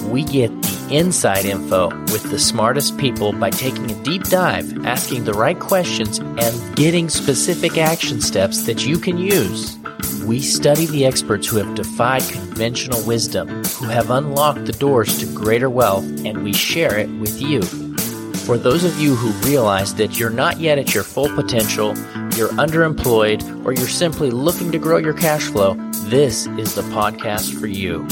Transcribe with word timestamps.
We 0.10 0.24
get 0.24 0.59
inside 0.92 1.46
info 1.46 1.90
with 2.12 2.30
the 2.30 2.40
smartest 2.40 2.98
people 2.98 3.34
by 3.34 3.50
taking 3.50 3.90
a 3.90 4.04
deep 4.04 4.24
dive, 4.24 4.86
asking 4.86 5.24
the 5.24 5.34
right 5.34 5.60
questions, 5.60 6.20
and 6.20 6.76
getting 6.76 7.10
specific 7.10 7.78
action 7.78 8.22
steps 8.22 8.64
that 8.64 8.86
you 8.86 8.98
can 8.98 9.18
use. 9.18 9.78
We 10.26 10.42
study 10.42 10.86
the 10.86 11.06
experts 11.06 11.48
who 11.48 11.58
have 11.58 11.76
defied 11.76 12.24
conventional 12.24 13.04
wisdom, 13.06 13.48
who 13.48 13.86
have 13.86 14.12
unlocked 14.12 14.66
the 14.66 14.74
doors 14.74 15.18
to 15.20 15.26
greater 15.34 15.70
wealth, 15.70 16.06
and 16.26 16.44
we 16.44 16.54
share 16.54 16.98
it 16.98 17.10
with 17.20 17.42
you. 17.42 17.62
For 18.46 18.58
those 18.58 18.84
of 18.84 19.00
you 19.00 19.16
who 19.16 19.48
realize 19.48 19.96
that 19.96 20.18
you're 20.18 20.30
not 20.30 20.60
yet 20.60 20.80
at 20.80 20.94
your 20.94 21.04
full 21.04 21.30
potential, 21.36 21.90
you're 22.36 22.50
underemployed, 22.50 23.66
or 23.66 23.74
you're 23.74 23.88
simply 23.88 24.32
looking 24.32 24.72
to 24.72 24.80
grow 24.80 24.98
your 24.98 25.14
cash 25.14 25.48
flow, 25.48 25.76
this 26.06 26.48
is 26.58 26.74
the 26.74 26.82
podcast 26.84 27.60
for 27.60 27.68
you. 27.68 28.08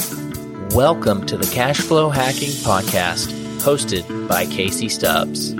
Welcome 0.71 1.25
to 1.27 1.37
the 1.37 1.49
Cash 1.51 1.79
Flow 1.79 2.09
Hacking 2.09 2.49
Podcast, 2.49 3.27
hosted 3.61 4.27
by 4.27 4.45
Casey 4.45 4.89
Stubbs. 4.89 5.53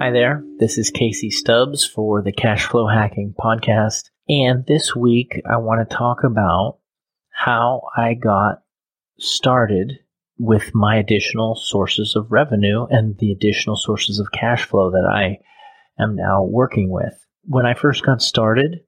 Hi 0.00 0.10
there, 0.10 0.42
this 0.58 0.78
is 0.78 0.90
Casey 0.90 1.30
Stubbs 1.30 1.84
for 1.84 2.22
the 2.22 2.32
Cash 2.32 2.66
Flow 2.66 2.88
Hacking 2.88 3.34
Podcast. 3.38 4.10
And 4.28 4.64
this 4.66 4.96
week 4.96 5.40
I 5.48 5.58
want 5.58 5.88
to 5.88 5.96
talk 5.96 6.24
about 6.24 6.78
how 7.30 7.82
I 7.96 8.14
got 8.14 8.62
started 9.18 10.00
with 10.38 10.74
my 10.74 10.96
additional 10.96 11.54
sources 11.54 12.16
of 12.16 12.32
revenue 12.32 12.86
and 12.90 13.16
the 13.18 13.30
additional 13.30 13.76
sources 13.76 14.18
of 14.18 14.32
cash 14.32 14.64
flow 14.64 14.90
that 14.90 15.08
I 15.08 15.38
am 16.02 16.16
now 16.16 16.42
working 16.42 16.90
with. 16.90 17.14
When 17.44 17.64
I 17.64 17.74
first 17.74 18.04
got 18.04 18.20
started, 18.20 18.80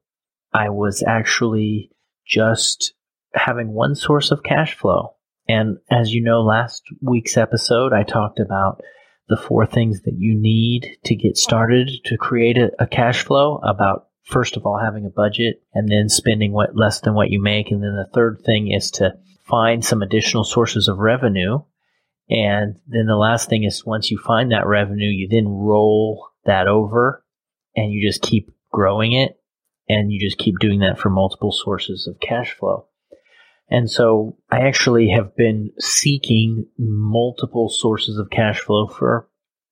I 0.53 0.71
was 0.71 1.03
actually 1.07 1.91
just 2.27 2.95
having 3.35 3.73
one 3.73 3.95
source 3.95 4.31
of 4.31 4.43
cash 4.43 4.77
flow. 4.77 5.15
And 5.49 5.79
as 5.91 6.13
you 6.13 6.23
know, 6.23 6.43
last 6.43 6.83
week's 7.01 7.37
episode, 7.37 7.93
I 7.93 8.03
talked 8.03 8.39
about 8.39 8.83
the 9.29 9.37
four 9.37 9.67
things 9.67 10.03
that 10.03 10.15
you 10.17 10.35
need 10.39 10.99
to 11.05 11.15
get 11.15 11.37
started 11.37 11.91
to 12.07 12.17
create 12.17 12.59
a, 12.59 12.71
a, 12.79 12.87
cash 12.87 13.25
flow 13.25 13.59
about 13.59 14.07
first 14.25 14.57
of 14.57 14.65
all 14.65 14.79
having 14.79 15.05
a 15.05 15.11
budget 15.11 15.63
and 15.75 15.89
then 15.89 16.09
spending 16.09 16.53
what 16.53 16.75
less 16.75 17.01
than 17.01 17.15
what 17.15 17.31
you 17.31 17.41
make. 17.41 17.71
And 17.71 17.83
then 17.83 17.95
the 17.95 18.11
third 18.13 18.43
thing 18.45 18.73
is 18.73 18.91
to 18.93 19.15
find 19.45 19.85
some 19.85 20.03
additional 20.03 20.45
sources 20.45 20.89
of 20.89 20.99
revenue. 20.99 21.59
And 22.31 22.77
then 22.87 23.07
the 23.07 23.17
last 23.17 23.49
thing 23.49 23.65
is 23.65 23.85
once 23.85 24.11
you 24.11 24.19
find 24.19 24.53
that 24.53 24.67
revenue 24.67 25.09
you 25.09 25.29
then 25.29 25.49
roll 25.49 26.29
that 26.45 26.67
over 26.67 27.25
and 27.77 27.93
you 27.93 28.07
just 28.07 28.23
keep 28.23 28.51
growing 28.71 29.13
it 29.13 29.38
and 29.89 30.13
you 30.13 30.21
just 30.21 30.39
keep 30.39 30.59
doing 30.59 30.81
that 30.81 30.99
for 30.99 31.11
multiple 31.11 31.53
sources 31.53 32.07
of 32.07 32.21
cash 32.21 32.53
flow. 32.53 32.87
And 33.71 33.91
so 33.91 34.37
I 34.51 34.61
actually 34.61 35.11
have 35.11 35.37
been 35.37 35.73
seeking 35.79 36.67
multiple 36.79 37.69
sources 37.69 38.19
of 38.19 38.31
cash 38.31 38.61
flow 38.61 38.87
for 38.87 39.17
a 39.17 39.25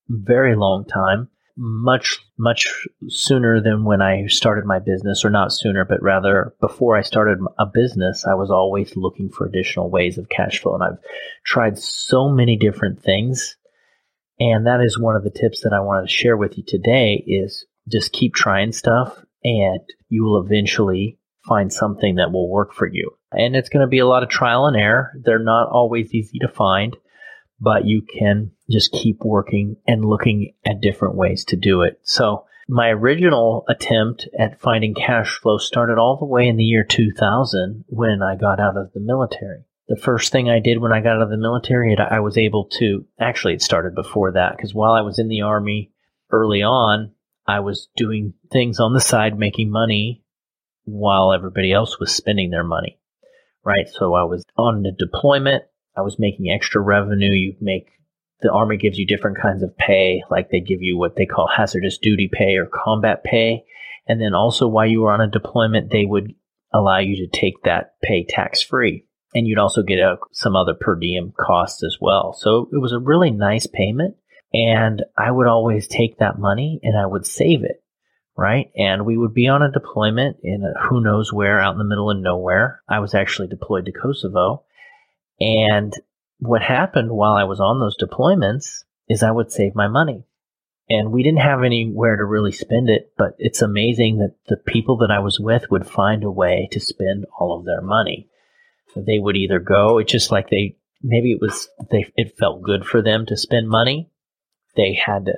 very 0.08 0.54
long 0.54 0.84
time, 0.84 1.28
much, 1.56 2.18
much 2.38 2.66
sooner 3.08 3.62
than 3.62 3.84
when 3.84 4.02
I 4.02 4.26
started 4.26 4.66
my 4.66 4.78
business, 4.80 5.24
or 5.24 5.30
not 5.30 5.52
sooner, 5.52 5.86
but 5.86 6.02
rather 6.02 6.54
before 6.60 6.96
I 6.96 7.02
started 7.02 7.38
a 7.58 7.64
business, 7.64 8.26
I 8.26 8.34
was 8.34 8.50
always 8.50 8.96
looking 8.96 9.30
for 9.30 9.46
additional 9.46 9.90
ways 9.90 10.18
of 10.18 10.28
cash 10.28 10.60
flow. 10.60 10.74
And 10.74 10.84
I've 10.84 10.98
tried 11.44 11.78
so 11.78 12.28
many 12.28 12.58
different 12.58 13.02
things. 13.02 13.56
And 14.38 14.66
that 14.66 14.82
is 14.82 15.00
one 15.00 15.16
of 15.16 15.24
the 15.24 15.30
tips 15.30 15.62
that 15.62 15.72
I 15.72 15.80
wanted 15.80 16.08
to 16.08 16.14
share 16.14 16.36
with 16.36 16.58
you 16.58 16.64
today 16.66 17.24
is 17.26 17.64
just 17.88 18.12
keep 18.12 18.34
trying 18.34 18.72
stuff 18.72 19.24
and 19.46 19.80
you 20.08 20.24
will 20.24 20.42
eventually 20.44 21.18
find 21.46 21.72
something 21.72 22.16
that 22.16 22.32
will 22.32 22.50
work 22.50 22.74
for 22.74 22.88
you. 22.88 23.12
And 23.30 23.54
it's 23.54 23.68
going 23.68 23.82
to 23.82 23.86
be 23.86 24.00
a 24.00 24.06
lot 24.06 24.24
of 24.24 24.28
trial 24.28 24.66
and 24.66 24.76
error. 24.76 25.12
They're 25.22 25.38
not 25.38 25.68
always 25.68 26.12
easy 26.12 26.40
to 26.40 26.48
find, 26.48 26.96
but 27.60 27.86
you 27.86 28.02
can 28.02 28.50
just 28.68 28.90
keep 28.90 29.20
working 29.20 29.76
and 29.86 30.04
looking 30.04 30.54
at 30.66 30.80
different 30.80 31.14
ways 31.14 31.44
to 31.46 31.56
do 31.56 31.82
it. 31.82 32.00
So 32.02 32.46
my 32.68 32.88
original 32.88 33.64
attempt 33.68 34.28
at 34.36 34.60
finding 34.60 34.94
cash 34.94 35.38
flow 35.38 35.58
started 35.58 35.98
all 35.98 36.16
the 36.16 36.24
way 36.24 36.48
in 36.48 36.56
the 36.56 36.64
year 36.64 36.82
2000 36.82 37.84
when 37.86 38.22
I 38.22 38.34
got 38.34 38.58
out 38.58 38.76
of 38.76 38.92
the 38.92 39.00
military. 39.00 39.62
The 39.86 39.94
first 39.94 40.32
thing 40.32 40.50
I 40.50 40.58
did 40.58 40.78
when 40.78 40.92
I 40.92 41.00
got 41.00 41.18
out 41.18 41.22
of 41.22 41.30
the 41.30 41.36
military, 41.36 41.96
I 41.96 42.18
was 42.18 42.36
able 42.36 42.64
to, 42.78 43.04
actually 43.20 43.54
it 43.54 43.62
started 43.62 43.94
before 43.94 44.32
that, 44.32 44.56
because 44.56 44.74
while 44.74 44.94
I 44.94 45.02
was 45.02 45.20
in 45.20 45.28
the 45.28 45.42
army 45.42 45.92
early 46.32 46.64
on, 46.64 47.12
I 47.46 47.60
was 47.60 47.88
doing 47.96 48.34
things 48.52 48.80
on 48.80 48.92
the 48.92 49.00
side, 49.00 49.38
making 49.38 49.70
money 49.70 50.24
while 50.84 51.32
everybody 51.32 51.72
else 51.72 51.98
was 51.98 52.14
spending 52.14 52.50
their 52.50 52.64
money. 52.64 52.98
Right. 53.64 53.88
So 53.88 54.14
I 54.14 54.24
was 54.24 54.44
on 54.56 54.82
the 54.82 54.92
deployment. 54.92 55.64
I 55.96 56.02
was 56.02 56.18
making 56.18 56.50
extra 56.50 56.80
revenue. 56.80 57.32
You 57.32 57.56
make 57.60 57.88
the 58.42 58.52
army 58.52 58.76
gives 58.76 58.98
you 58.98 59.06
different 59.06 59.38
kinds 59.40 59.62
of 59.62 59.76
pay, 59.78 60.22
like 60.30 60.50
they 60.50 60.60
give 60.60 60.82
you 60.82 60.98
what 60.98 61.16
they 61.16 61.26
call 61.26 61.48
hazardous 61.48 61.98
duty 61.98 62.28
pay 62.30 62.56
or 62.56 62.66
combat 62.66 63.24
pay. 63.24 63.64
And 64.06 64.20
then 64.20 64.34
also 64.34 64.68
while 64.68 64.86
you 64.86 65.00
were 65.00 65.12
on 65.12 65.20
a 65.20 65.30
deployment, 65.30 65.90
they 65.90 66.04
would 66.04 66.34
allow 66.72 66.98
you 66.98 67.16
to 67.16 67.38
take 67.38 67.62
that 67.64 67.94
pay 68.02 68.24
tax 68.28 68.60
free. 68.60 69.04
And 69.34 69.46
you'd 69.46 69.58
also 69.58 69.82
get 69.82 69.98
a, 69.98 70.16
some 70.32 70.54
other 70.54 70.74
per 70.74 70.96
diem 70.96 71.32
costs 71.38 71.82
as 71.82 71.96
well. 72.00 72.34
So 72.34 72.68
it 72.72 72.80
was 72.80 72.92
a 72.92 72.98
really 72.98 73.30
nice 73.30 73.66
payment. 73.66 74.16
And 74.56 75.04
I 75.18 75.30
would 75.30 75.46
always 75.46 75.86
take 75.86 76.18
that 76.18 76.38
money 76.38 76.80
and 76.82 76.98
I 76.98 77.04
would 77.04 77.26
save 77.26 77.62
it, 77.62 77.84
right? 78.38 78.70
And 78.74 79.04
we 79.04 79.18
would 79.18 79.34
be 79.34 79.48
on 79.48 79.60
a 79.60 79.70
deployment 79.70 80.38
in 80.42 80.62
a, 80.64 80.88
who 80.88 81.02
knows 81.02 81.30
where 81.30 81.60
out 81.60 81.72
in 81.72 81.78
the 81.78 81.84
middle 81.84 82.10
of 82.10 82.16
nowhere. 82.16 82.80
I 82.88 83.00
was 83.00 83.14
actually 83.14 83.48
deployed 83.48 83.84
to 83.84 83.92
Kosovo. 83.92 84.64
And 85.38 85.92
what 86.38 86.62
happened 86.62 87.10
while 87.10 87.34
I 87.34 87.44
was 87.44 87.60
on 87.60 87.80
those 87.80 87.98
deployments 87.98 88.84
is 89.10 89.22
I 89.22 89.30
would 89.30 89.52
save 89.52 89.74
my 89.74 89.88
money. 89.88 90.24
And 90.88 91.12
we 91.12 91.22
didn't 91.22 91.40
have 91.40 91.62
anywhere 91.62 92.16
to 92.16 92.24
really 92.24 92.52
spend 92.52 92.88
it, 92.88 93.12
but 93.18 93.34
it's 93.38 93.60
amazing 93.60 94.18
that 94.18 94.36
the 94.48 94.56
people 94.56 94.98
that 94.98 95.10
I 95.10 95.18
was 95.18 95.38
with 95.38 95.70
would 95.70 95.86
find 95.86 96.24
a 96.24 96.30
way 96.30 96.68
to 96.72 96.80
spend 96.80 97.26
all 97.38 97.58
of 97.58 97.66
their 97.66 97.82
money. 97.82 98.30
They 98.94 99.18
would 99.18 99.36
either 99.36 99.58
go, 99.58 99.98
it's 99.98 100.12
just 100.12 100.30
like 100.30 100.48
they, 100.48 100.78
maybe 101.02 101.32
it 101.32 101.40
was, 101.42 101.68
they, 101.90 102.10
it 102.16 102.38
felt 102.38 102.62
good 102.62 102.86
for 102.86 103.02
them 103.02 103.26
to 103.26 103.36
spend 103.36 103.68
money 103.68 104.10
they 104.76 104.94
had 104.94 105.28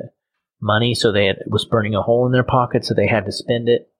money, 0.60 0.94
so 0.94 1.12
they 1.12 1.26
had, 1.26 1.36
it 1.36 1.50
was 1.50 1.64
burning 1.64 1.94
a 1.94 2.02
hole 2.02 2.26
in 2.26 2.32
their 2.32 2.44
pocket, 2.44 2.84
so 2.84 2.94
they 2.94 3.06
had 3.06 3.26
to 3.26 3.32
spend 3.32 3.68
it. 3.68 3.90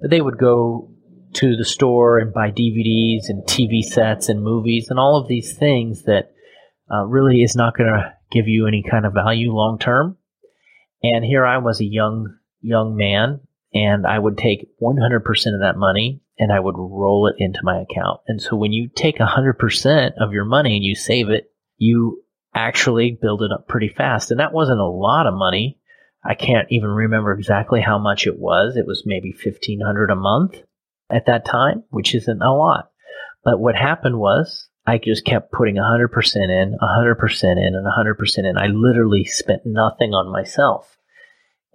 But 0.00 0.10
they 0.10 0.20
would 0.20 0.38
go 0.38 0.90
to 1.34 1.56
the 1.56 1.64
store 1.64 2.18
and 2.18 2.34
buy 2.34 2.50
DVDs 2.50 3.28
and 3.28 3.42
TV 3.44 3.82
sets 3.82 4.28
and 4.28 4.42
movies 4.42 4.88
and 4.90 4.98
all 4.98 5.16
of 5.16 5.28
these 5.28 5.56
things 5.56 6.02
that 6.04 6.32
uh, 6.92 7.04
really 7.04 7.42
is 7.42 7.56
not 7.56 7.76
going 7.76 7.90
to 7.90 8.12
give 8.30 8.48
you 8.48 8.66
any 8.66 8.82
kind 8.82 9.06
of 9.06 9.14
value 9.14 9.52
long 9.52 9.78
term. 9.78 10.18
And 11.02 11.24
here 11.24 11.46
I 11.46 11.58
was 11.58 11.80
a 11.80 11.84
young 11.84 12.36
young 12.60 12.96
man, 12.96 13.40
and 13.74 14.06
I 14.06 14.18
would 14.18 14.38
take 14.38 14.68
100% 14.80 15.54
of 15.54 15.60
that 15.60 15.76
money 15.76 16.20
and 16.38 16.52
I 16.52 16.60
would 16.60 16.76
roll 16.76 17.26
it 17.28 17.36
into 17.38 17.60
my 17.62 17.80
account. 17.80 18.20
And 18.26 18.40
so 18.40 18.56
when 18.56 18.72
you 18.72 18.88
take 18.88 19.18
100% 19.18 20.10
of 20.18 20.32
your 20.32 20.44
money 20.44 20.76
and 20.76 20.84
you 20.84 20.94
save 20.94 21.28
it, 21.28 21.50
you 21.76 22.21
actually 22.54 23.18
build 23.20 23.42
it 23.42 23.52
up 23.52 23.68
pretty 23.68 23.88
fast. 23.88 24.30
And 24.30 24.40
that 24.40 24.52
wasn't 24.52 24.80
a 24.80 24.86
lot 24.86 25.26
of 25.26 25.34
money. 25.34 25.78
I 26.24 26.34
can't 26.34 26.68
even 26.70 26.90
remember 26.90 27.32
exactly 27.32 27.80
how 27.80 27.98
much 27.98 28.26
it 28.26 28.38
was. 28.38 28.76
It 28.76 28.86
was 28.86 29.04
maybe 29.04 29.32
1500 29.32 30.10
a 30.10 30.16
month 30.16 30.56
at 31.10 31.26
that 31.26 31.44
time, 31.44 31.84
which 31.90 32.14
isn't 32.14 32.42
a 32.42 32.54
lot. 32.54 32.90
But 33.44 33.58
what 33.58 33.74
happened 33.74 34.18
was 34.18 34.68
I 34.86 34.98
just 34.98 35.24
kept 35.24 35.52
putting 35.52 35.76
100% 35.76 36.36
in, 36.36 36.78
100% 36.80 37.42
in, 37.44 37.74
and 37.74 37.86
100% 37.86 38.38
in. 38.38 38.58
I 38.58 38.66
literally 38.66 39.24
spent 39.24 39.62
nothing 39.64 40.12
on 40.12 40.30
myself. 40.30 40.96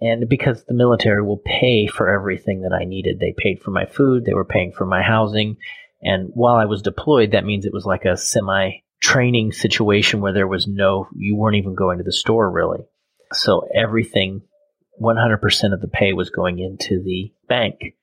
And 0.00 0.28
because 0.28 0.64
the 0.64 0.74
military 0.74 1.22
will 1.22 1.42
pay 1.44 1.86
for 1.86 2.08
everything 2.08 2.62
that 2.62 2.72
I 2.72 2.84
needed, 2.84 3.18
they 3.18 3.34
paid 3.36 3.60
for 3.60 3.70
my 3.72 3.86
food, 3.86 4.24
they 4.24 4.34
were 4.34 4.44
paying 4.44 4.72
for 4.72 4.86
my 4.86 5.02
housing. 5.02 5.56
And 6.00 6.30
while 6.34 6.54
I 6.54 6.66
was 6.66 6.82
deployed, 6.82 7.32
that 7.32 7.44
means 7.44 7.64
it 7.64 7.72
was 7.72 7.84
like 7.84 8.04
a 8.04 8.16
semi 8.16 8.82
training 9.00 9.52
situation 9.52 10.20
where 10.20 10.32
there 10.32 10.48
was 10.48 10.66
no, 10.66 11.08
you 11.14 11.36
weren't 11.36 11.56
even 11.56 11.74
going 11.74 11.98
to 11.98 12.04
the 12.04 12.12
store 12.12 12.50
really. 12.50 12.84
So 13.32 13.68
everything, 13.74 14.42
100% 15.00 15.72
of 15.72 15.80
the 15.80 15.88
pay 15.88 16.12
was 16.12 16.30
going 16.30 16.58
into 16.58 17.02
the 17.02 17.32
bank. 17.48 17.94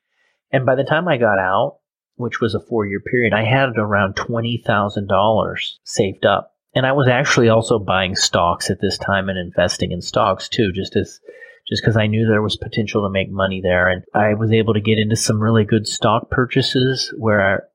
And 0.52 0.66
by 0.66 0.76
the 0.76 0.84
time 0.84 1.08
I 1.08 1.18
got 1.18 1.40
out, 1.40 1.80
which 2.16 2.40
was 2.40 2.56
a 2.56 2.60
four 2.60 2.86
year 2.86 3.02
period, 3.02 3.34
I 3.34 3.44
had 3.44 3.78
around 3.78 4.16
$20,000 4.16 5.56
saved 5.84 6.26
up. 6.26 6.54
And 6.74 6.86
I 6.86 6.92
was 6.92 7.08
actually 7.08 7.50
also 7.50 7.80
buying 7.80 8.16
stocks 8.16 8.70
at 8.70 8.82
this 8.82 8.98
time 8.98 9.30
and 9.30 9.38
investing 9.38 9.92
in 9.92 10.02
stocks 10.02 10.50
too, 10.50 10.72
just 10.74 10.96
as 10.96 11.20
just 11.68 11.82
because 11.82 11.98
I 11.98 12.08
knew 12.08 12.28
there 12.28 12.42
was 12.42 12.58
potential 12.58 13.04
to 13.04 13.10
make 13.10 13.32
money 13.32 13.60
there. 13.62 13.88
And 13.88 14.04
I 14.14 14.36
was 14.36 14.52
able 14.52 14.76
to 14.76 14.82
get 14.82 15.00
into 15.00 15.16
some 15.16 15.42
really 15.42 15.66
good 15.66 15.88
stock 15.88 16.30
purchases 16.30 17.14
where 17.18 17.68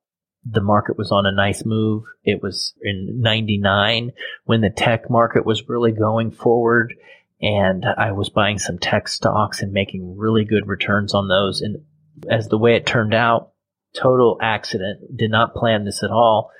the 0.44 0.62
market 0.62 0.96
was 0.96 1.12
on 1.12 1.26
a 1.26 1.32
nice 1.32 1.64
move. 1.64 2.04
It 2.24 2.42
was 2.42 2.74
in 2.82 3.20
99 3.20 4.12
when 4.44 4.60
the 4.60 4.70
tech 4.70 5.10
market 5.10 5.44
was 5.44 5.68
really 5.68 5.92
going 5.92 6.30
forward. 6.30 6.94
And 7.42 7.84
I 7.84 8.12
was 8.12 8.28
buying 8.28 8.58
some 8.58 8.78
tech 8.78 9.08
stocks 9.08 9.62
and 9.62 9.72
making 9.72 10.16
really 10.16 10.44
good 10.44 10.66
returns 10.66 11.14
on 11.14 11.28
those. 11.28 11.62
And 11.62 11.84
as 12.30 12.48
the 12.48 12.58
way 12.58 12.76
it 12.76 12.86
turned 12.86 13.14
out, 13.14 13.52
total 13.94 14.38
accident, 14.40 15.16
did 15.16 15.30
not 15.30 15.54
plan 15.54 15.84
this 15.84 16.02
at 16.02 16.10
all. 16.10 16.50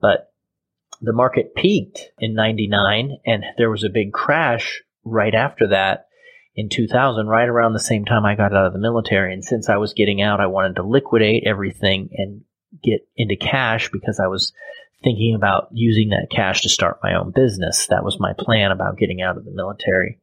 But 0.00 0.32
the 1.00 1.12
market 1.12 1.54
peaked 1.54 2.10
in 2.18 2.34
99 2.34 3.18
and 3.26 3.44
there 3.58 3.70
was 3.70 3.84
a 3.84 3.90
big 3.90 4.12
crash 4.12 4.82
right 5.04 5.34
after 5.34 5.68
that 5.68 6.06
in 6.54 6.70
2000, 6.70 7.26
right 7.26 7.48
around 7.48 7.74
the 7.74 7.78
same 7.78 8.06
time 8.06 8.24
I 8.24 8.34
got 8.34 8.54
out 8.54 8.66
of 8.66 8.72
the 8.72 8.78
military. 8.78 9.34
And 9.34 9.44
since 9.44 9.68
I 9.68 9.76
was 9.76 9.92
getting 9.92 10.22
out, 10.22 10.40
I 10.40 10.46
wanted 10.46 10.76
to 10.76 10.82
liquidate 10.82 11.44
everything 11.46 12.08
and 12.12 12.42
get 12.82 13.06
into 13.16 13.36
cash 13.36 13.90
because 13.92 14.20
I 14.20 14.26
was 14.26 14.52
thinking 15.02 15.34
about 15.34 15.68
using 15.72 16.10
that 16.10 16.28
cash 16.30 16.62
to 16.62 16.68
start 16.68 17.00
my 17.02 17.14
own 17.14 17.32
business. 17.34 17.86
That 17.88 18.04
was 18.04 18.18
my 18.18 18.32
plan 18.38 18.72
about 18.72 18.98
getting 18.98 19.22
out 19.22 19.36
of 19.36 19.44
the 19.44 19.50
military. 19.50 20.20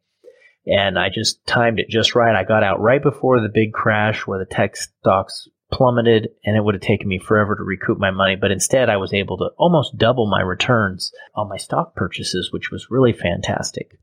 And 0.65 0.97
I 0.97 1.09
just 1.09 1.45
timed 1.45 1.79
it 1.79 1.89
just 1.89 2.15
right. 2.15 2.35
I 2.35 2.43
got 2.43 2.63
out 2.63 2.79
right 2.79 3.01
before 3.01 3.41
the 3.41 3.51
big 3.53 3.73
crash 3.73 4.25
where 4.25 4.39
the 4.39 4.45
tech 4.45 4.75
stocks 4.75 5.47
plummeted 5.71 6.29
and 6.45 6.55
it 6.55 6.63
would 6.63 6.75
have 6.75 6.81
taken 6.81 7.07
me 7.07 7.19
forever 7.19 7.55
to 7.55 7.63
recoup 7.63 7.97
my 7.97 8.11
money. 8.11 8.35
But 8.35 8.51
instead, 8.51 8.89
I 8.89 8.97
was 8.97 9.13
able 9.13 9.37
to 9.37 9.49
almost 9.57 9.97
double 9.97 10.29
my 10.29 10.41
returns 10.41 11.11
on 11.35 11.49
my 11.49 11.57
stock 11.57 11.95
purchases, 11.95 12.51
which 12.51 12.71
was 12.71 12.87
really 12.89 13.13
fantastic. 13.13 13.99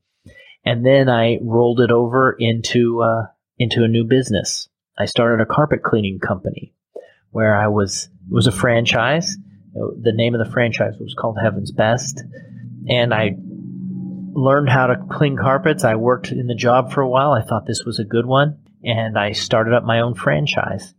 And 0.65 0.85
then 0.85 1.09
I 1.09 1.39
rolled 1.43 1.81
it 1.81 1.91
over 1.91 2.37
into, 2.39 3.03
uh, 3.03 3.27
into 3.59 3.83
a 3.83 3.89
new 3.89 4.05
business. 4.05 4.69
I 4.99 5.07
started 5.07 5.43
a 5.43 5.47
carpet 5.47 5.83
cleaning 5.83 6.19
company 6.19 6.75
where 7.31 7.57
I 7.57 7.69
was, 7.69 8.09
it 8.29 8.33
was 8.33 8.47
a 8.47 8.53
franchise. 8.53 9.37
The 9.75 10.13
name 10.15 10.35
of 10.35 10.45
the 10.45 10.53
franchise 10.53 10.95
was 10.99 11.15
called 11.19 11.39
Heaven's 11.41 11.73
Best. 11.73 12.23
And 12.89 13.15
I 13.15 13.37
learned 14.33 14.69
how 14.69 14.89
to 14.89 15.05
clean 15.11 15.37
carpets. 15.37 15.85
I 15.85 15.95
worked 15.97 16.33
in 16.33 16.47
the 16.47 16.55
job 16.55 16.93
for 16.93 17.03
a 17.03 17.09
while. 17.09 17.33
I 17.33 17.43
thought 17.43 17.67
this 17.67 17.85
was 17.85 17.99
a 17.99 18.05
good 18.05 18.27
one. 18.27 18.59
And 18.83 19.19
I 19.19 19.33
started 19.33 19.75
up 19.75 19.85
my 19.85 20.01
own 20.01 20.15
franchise. 20.15 20.95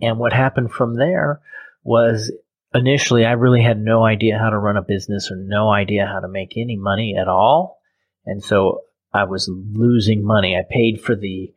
And 0.00 0.18
what 0.18 0.32
happened 0.32 0.72
from 0.72 0.94
there 0.94 1.40
was 1.84 2.32
initially 2.74 3.24
I 3.24 3.32
really 3.32 3.62
had 3.62 3.78
no 3.78 4.04
idea 4.04 4.38
how 4.38 4.50
to 4.50 4.58
run 4.58 4.76
a 4.76 4.82
business 4.82 5.30
or 5.30 5.36
no 5.36 5.70
idea 5.70 6.06
how 6.06 6.20
to 6.20 6.28
make 6.28 6.56
any 6.56 6.76
money 6.76 7.16
at 7.20 7.28
all. 7.28 7.80
And 8.26 8.42
so 8.42 8.82
I 9.12 9.24
was 9.24 9.48
losing 9.50 10.24
money. 10.24 10.56
I 10.56 10.62
paid 10.68 11.00
for 11.00 11.16
the 11.16 11.52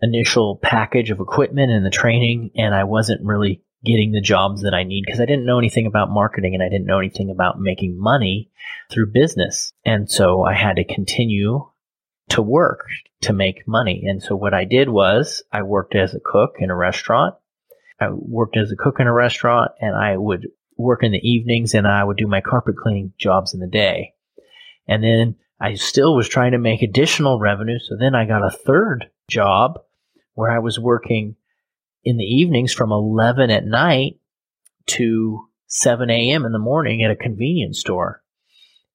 initial 0.00 0.58
package 0.62 1.10
of 1.10 1.20
equipment 1.20 1.70
and 1.70 1.84
the 1.84 1.90
training, 1.90 2.50
and 2.56 2.74
I 2.74 2.84
wasn't 2.84 3.24
really 3.24 3.62
getting 3.84 4.12
the 4.12 4.20
jobs 4.20 4.62
that 4.62 4.74
I 4.74 4.82
need 4.82 5.04
because 5.06 5.20
I 5.20 5.26
didn't 5.26 5.46
know 5.46 5.58
anything 5.58 5.86
about 5.86 6.10
marketing 6.10 6.54
and 6.54 6.62
I 6.62 6.68
didn't 6.68 6.86
know 6.86 6.98
anything 6.98 7.30
about 7.30 7.60
making 7.60 7.98
money 7.98 8.50
through 8.90 9.12
business. 9.12 9.72
And 9.84 10.10
so 10.10 10.42
I 10.42 10.54
had 10.54 10.76
to 10.76 10.84
continue 10.84 11.64
to 12.30 12.42
work 12.42 12.86
to 13.22 13.32
make 13.32 13.66
money. 13.66 14.04
And 14.06 14.22
so 14.22 14.34
what 14.34 14.52
I 14.52 14.64
did 14.64 14.88
was 14.88 15.42
I 15.52 15.62
worked 15.62 15.94
as 15.94 16.14
a 16.14 16.20
cook 16.20 16.56
in 16.58 16.70
a 16.70 16.76
restaurant. 16.76 17.34
I 18.00 18.10
worked 18.10 18.56
as 18.56 18.70
a 18.70 18.76
cook 18.76 18.96
in 19.00 19.06
a 19.06 19.12
restaurant 19.12 19.72
and 19.80 19.96
I 19.96 20.16
would 20.16 20.48
work 20.76 21.02
in 21.02 21.12
the 21.12 21.28
evenings 21.28 21.74
and 21.74 21.86
I 21.86 22.04
would 22.04 22.16
do 22.16 22.26
my 22.26 22.40
carpet 22.40 22.76
cleaning 22.76 23.12
jobs 23.18 23.54
in 23.54 23.60
the 23.60 23.66
day. 23.66 24.14
And 24.86 25.02
then 25.02 25.36
I 25.60 25.74
still 25.74 26.14
was 26.14 26.28
trying 26.28 26.52
to 26.52 26.58
make 26.58 26.82
additional 26.82 27.38
revenue. 27.38 27.78
So 27.80 27.96
then 27.98 28.14
I 28.14 28.24
got 28.24 28.46
a 28.46 28.56
third 28.56 29.10
job 29.28 29.80
where 30.38 30.52
I 30.52 30.60
was 30.60 30.78
working 30.78 31.34
in 32.04 32.16
the 32.16 32.22
evenings 32.22 32.72
from 32.72 32.92
11 32.92 33.50
at 33.50 33.66
night 33.66 34.20
to 34.86 35.48
7 35.66 36.08
a.m. 36.08 36.44
in 36.44 36.52
the 36.52 36.60
morning 36.60 37.02
at 37.02 37.10
a 37.10 37.16
convenience 37.16 37.80
store. 37.80 38.22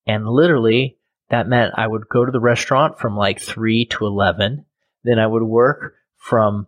And 0.08 0.26
literally, 0.26 1.00
that 1.32 1.50
meant 1.50 1.74
I 1.76 1.86
would 1.86 2.08
go 2.08 2.24
to 2.24 2.32
the 2.32 2.40
restaurant 2.40 2.98
from 2.98 3.18
like 3.18 3.42
3 3.42 3.88
to 3.88 4.06
11. 4.06 4.64
Then 5.04 5.20
I 5.20 5.28
would 5.28 5.44
work 5.44 5.96
from 6.16 6.68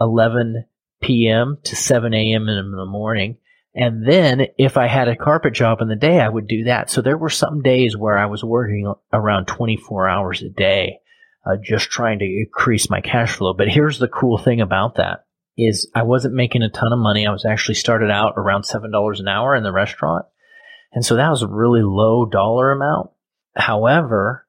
11 0.00 0.64
p.m. 1.00 1.58
to 1.62 1.76
7 1.76 2.12
a.m. 2.12 2.48
in 2.48 2.72
the 2.72 2.86
morning. 2.86 3.36
And 3.72 4.04
then 4.04 4.48
if 4.58 4.76
I 4.76 4.88
had 4.88 5.06
a 5.06 5.14
carpet 5.14 5.54
job 5.54 5.80
in 5.80 5.86
the 5.86 5.94
day, 5.94 6.18
I 6.18 6.28
would 6.28 6.48
do 6.48 6.64
that. 6.64 6.90
So 6.90 7.02
there 7.02 7.16
were 7.16 7.30
some 7.30 7.62
days 7.62 7.96
where 7.96 8.18
I 8.18 8.26
was 8.26 8.42
working 8.42 8.92
around 9.12 9.46
24 9.46 10.08
hours 10.08 10.42
a 10.42 10.48
day, 10.48 10.98
uh, 11.46 11.56
just 11.62 11.90
trying 11.90 12.18
to 12.18 12.24
increase 12.24 12.90
my 12.90 13.00
cash 13.00 13.36
flow. 13.36 13.54
But 13.54 13.68
here's 13.68 13.98
the 13.98 14.08
cool 14.08 14.38
thing 14.38 14.60
about 14.60 14.96
that 14.96 15.24
is 15.56 15.90
I 15.94 16.02
wasn't 16.02 16.34
making 16.34 16.62
a 16.62 16.70
ton 16.70 16.92
of 16.92 16.98
money. 16.98 17.26
I 17.26 17.32
was 17.32 17.44
actually 17.44 17.74
started 17.74 18.10
out 18.10 18.34
around 18.36 18.62
$7 18.62 19.20
an 19.20 19.28
hour 19.28 19.56
in 19.56 19.64
the 19.64 19.72
restaurant. 19.72 20.26
And 20.92 21.04
so 21.04 21.16
that 21.16 21.30
was 21.30 21.42
a 21.42 21.48
really 21.48 21.82
low 21.82 22.26
dollar 22.26 22.70
amount. 22.70 23.10
However, 23.56 24.46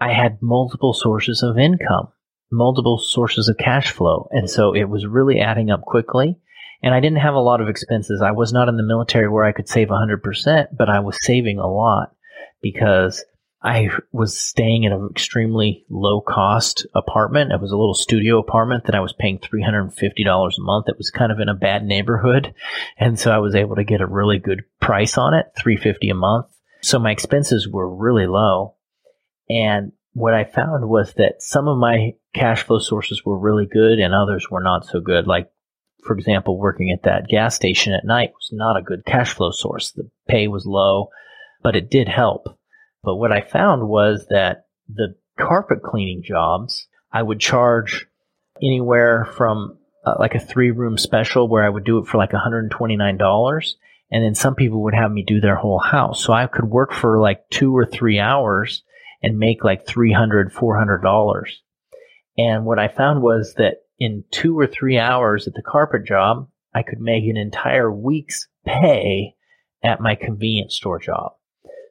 I 0.00 0.12
had 0.12 0.38
multiple 0.40 0.92
sources 0.92 1.42
of 1.42 1.58
income, 1.58 2.08
multiple 2.52 2.98
sources 2.98 3.48
of 3.48 3.58
cash 3.58 3.90
flow. 3.90 4.28
And 4.30 4.48
so 4.48 4.74
it 4.74 4.84
was 4.84 5.06
really 5.06 5.40
adding 5.40 5.70
up 5.70 5.82
quickly. 5.82 6.36
And 6.82 6.94
I 6.94 7.00
didn't 7.00 7.20
have 7.20 7.34
a 7.34 7.40
lot 7.40 7.60
of 7.60 7.68
expenses. 7.68 8.22
I 8.24 8.32
was 8.32 8.52
not 8.52 8.68
in 8.68 8.76
the 8.76 8.82
military 8.82 9.28
where 9.28 9.44
I 9.44 9.52
could 9.52 9.68
save 9.68 9.88
100%, 9.88 10.66
but 10.76 10.88
I 10.88 11.00
was 11.00 11.16
saving 11.24 11.58
a 11.58 11.66
lot 11.66 12.14
because 12.62 13.24
I 13.64 13.88
was 14.12 14.38
staying 14.38 14.84
in 14.84 14.92
an 14.92 15.08
extremely 15.10 15.86
low 15.88 16.20
cost 16.20 16.86
apartment. 16.94 17.50
It 17.50 17.62
was 17.62 17.72
a 17.72 17.76
little 17.78 17.94
studio 17.94 18.38
apartment 18.38 18.84
that 18.84 18.94
I 18.94 19.00
was 19.00 19.14
paying 19.14 19.38
$350 19.38 19.88
a 19.88 20.60
month. 20.60 20.88
It 20.88 20.98
was 20.98 21.10
kind 21.10 21.32
of 21.32 21.40
in 21.40 21.48
a 21.48 21.54
bad 21.54 21.82
neighborhood. 21.82 22.54
And 22.98 23.18
so 23.18 23.30
I 23.30 23.38
was 23.38 23.54
able 23.54 23.76
to 23.76 23.84
get 23.84 24.02
a 24.02 24.06
really 24.06 24.38
good 24.38 24.64
price 24.82 25.16
on 25.16 25.32
it, 25.32 25.46
350 25.58 26.10
a 26.10 26.14
month. 26.14 26.46
So 26.82 26.98
my 26.98 27.10
expenses 27.10 27.66
were 27.66 27.88
really 27.88 28.26
low. 28.26 28.74
And 29.48 29.92
what 30.12 30.34
I 30.34 30.44
found 30.44 30.86
was 30.86 31.14
that 31.14 31.40
some 31.40 31.66
of 31.66 31.78
my 31.78 32.12
cash 32.34 32.64
flow 32.64 32.80
sources 32.80 33.22
were 33.24 33.38
really 33.38 33.66
good 33.66 33.98
and 33.98 34.12
others 34.12 34.46
were 34.50 34.62
not 34.62 34.84
so 34.84 35.00
good. 35.00 35.26
Like, 35.26 35.50
for 36.04 36.14
example, 36.14 36.58
working 36.58 36.92
at 36.92 37.04
that 37.04 37.28
gas 37.28 37.54
station 37.54 37.94
at 37.94 38.04
night 38.04 38.32
was 38.34 38.50
not 38.52 38.76
a 38.76 38.82
good 38.82 39.06
cash 39.06 39.32
flow 39.32 39.52
source. 39.52 39.92
The 39.92 40.10
pay 40.28 40.48
was 40.48 40.66
low, 40.66 41.08
but 41.62 41.76
it 41.76 41.90
did 41.90 42.08
help. 42.08 42.58
But 43.04 43.16
what 43.16 43.32
I 43.32 43.42
found 43.42 43.88
was 43.88 44.26
that 44.30 44.66
the 44.88 45.14
carpet 45.38 45.82
cleaning 45.82 46.22
jobs, 46.22 46.86
I 47.12 47.22
would 47.22 47.40
charge 47.40 48.06
anywhere 48.62 49.26
from 49.36 49.78
uh, 50.04 50.14
like 50.18 50.34
a 50.34 50.40
three 50.40 50.70
room 50.70 50.96
special 50.96 51.48
where 51.48 51.64
I 51.64 51.68
would 51.68 51.84
do 51.84 51.98
it 51.98 52.06
for 52.06 52.18
like 52.18 52.32
$129. 52.32 53.70
And 54.10 54.24
then 54.24 54.34
some 54.34 54.54
people 54.54 54.82
would 54.84 54.94
have 54.94 55.10
me 55.10 55.24
do 55.26 55.40
their 55.40 55.56
whole 55.56 55.78
house. 55.80 56.24
So 56.24 56.32
I 56.32 56.46
could 56.46 56.66
work 56.66 56.92
for 56.92 57.20
like 57.20 57.48
two 57.50 57.76
or 57.76 57.86
three 57.86 58.20
hours 58.20 58.82
and 59.22 59.38
make 59.38 59.64
like 59.64 59.86
$300, 59.86 60.52
$400. 60.52 61.44
And 62.36 62.64
what 62.64 62.78
I 62.78 62.88
found 62.88 63.22
was 63.22 63.54
that 63.54 63.78
in 63.98 64.24
two 64.30 64.58
or 64.58 64.66
three 64.66 64.98
hours 64.98 65.46
at 65.46 65.54
the 65.54 65.62
carpet 65.62 66.04
job, 66.04 66.48
I 66.74 66.82
could 66.82 67.00
make 67.00 67.24
an 67.24 67.36
entire 67.36 67.90
week's 67.90 68.48
pay 68.66 69.34
at 69.82 70.00
my 70.00 70.14
convenience 70.14 70.74
store 70.74 70.98
job. 70.98 71.32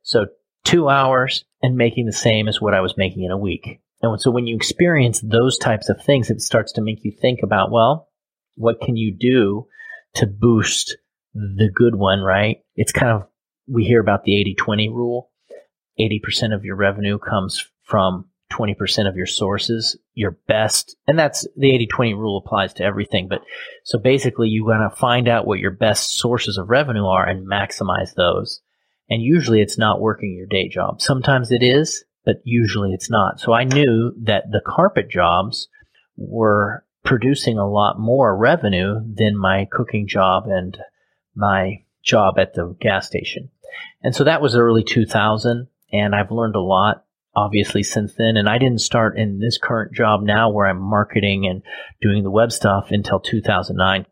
So 0.04 0.28
two 0.64 0.90
hours 0.90 1.46
and 1.62 1.76
making 1.76 2.06
the 2.06 2.14
same 2.14 2.48
as 2.48 2.62
what 2.62 2.74
I 2.74 2.82
was 2.82 2.98
making 2.98 3.24
in 3.24 3.32
a 3.32 3.38
week. 3.38 3.80
And 4.02 4.20
so 4.20 4.32
when 4.32 4.48
you 4.48 4.56
experience 4.56 5.22
those 5.22 5.58
types 5.58 5.90
of 5.90 6.04
things, 6.04 6.30
it 6.30 6.42
starts 6.42 6.74
to 6.74 6.82
make 6.82 7.04
you 7.04 7.12
think 7.12 7.40
about, 7.44 7.72
well, 7.72 8.10
what 8.56 8.82
can 8.82 8.98
you 8.98 9.16
do 9.18 9.68
to 10.16 10.28
boost 10.28 10.98
the 11.34 11.70
good 11.74 11.96
one, 11.96 12.20
right? 12.20 12.58
It's 12.76 12.92
kind 12.92 13.12
of, 13.12 13.28
we 13.68 13.86
hear 13.86 14.02
about 14.02 14.24
the 14.24 14.40
80 14.40 14.56
20 14.56 14.90
rule. 14.90 15.30
80% 16.00 16.54
of 16.54 16.66
your 16.66 16.76
revenue 16.76 17.18
comes 17.18 17.66
from 17.84 18.26
20% 18.52 19.08
of 19.08 19.16
your 19.16 19.26
sources, 19.26 19.98
your 20.14 20.38
best, 20.48 20.96
and 21.08 21.18
that's 21.18 21.48
the 21.56 21.74
80 21.74 21.88
20 21.88 22.14
rule 22.14 22.44
applies 22.44 22.74
to 22.74 22.84
everything. 22.84 23.28
But 23.28 23.42
so 23.84 24.00
basically, 24.00 24.50
you 24.50 24.66
got 24.66 24.88
to 24.88 24.96
find 24.96 25.28
out 25.28 25.48
what 25.48 25.60
your 25.60 25.72
best 25.72 26.18
sources 26.18 26.58
of 26.58 26.70
revenue 26.70 27.06
are 27.06 27.26
and 27.26 27.48
maximize 27.48 28.14
those 28.16 28.62
And 29.10 29.22
usually 29.22 29.62
it's 29.62 29.78
not 29.78 30.02
working 30.02 30.34
your 30.34 30.48
day 30.48 30.70
job. 30.70 31.02
Sometimes 31.02 31.52
it 31.52 31.62
is, 31.62 32.04
but 32.26 32.38
usually 32.44 32.94
it's 32.94 33.10
not. 33.10 33.40
So 33.40 33.54
I 33.54 33.64
knew 33.64 34.14
that 34.24 34.46
the 34.52 34.62
carpet 34.66 35.10
jobs 35.10 35.68
were 36.16 36.86
producing 37.04 37.58
a 37.58 37.70
lot 37.70 38.00
more 38.00 38.36
revenue 38.36 38.96
than 39.14 39.38
my 39.38 39.68
cooking 39.72 40.08
job 40.08 40.46
and 40.48 40.78
my 41.36 41.84
job 42.02 42.40
at 42.40 42.54
the 42.54 42.76
gas 42.80 43.08
station. 43.08 43.50
And 44.02 44.16
so 44.16 44.24
that 44.24 44.42
was 44.42 44.56
early 44.56 44.84
2000 44.84 45.68
and 45.92 46.16
I've 46.16 46.32
learned 46.32 46.56
a 46.56 46.62
lot 46.62 47.06
obviously 47.36 47.84
since 47.84 48.14
then. 48.16 48.38
And 48.38 48.48
I 48.48 48.58
didn't 48.58 48.82
start 48.82 49.18
in 49.18 49.40
this 49.40 49.58
current 49.58 49.94
job 49.94 50.22
now 50.22 50.50
where 50.52 50.68
I'm 50.68 50.82
marketing 50.82 51.48
and 51.48 51.64
doing 52.02 52.24
the 52.24 52.32
web 52.32 52.52
stuff 52.52 52.92
until 52.92 53.20
2009. 53.20 54.06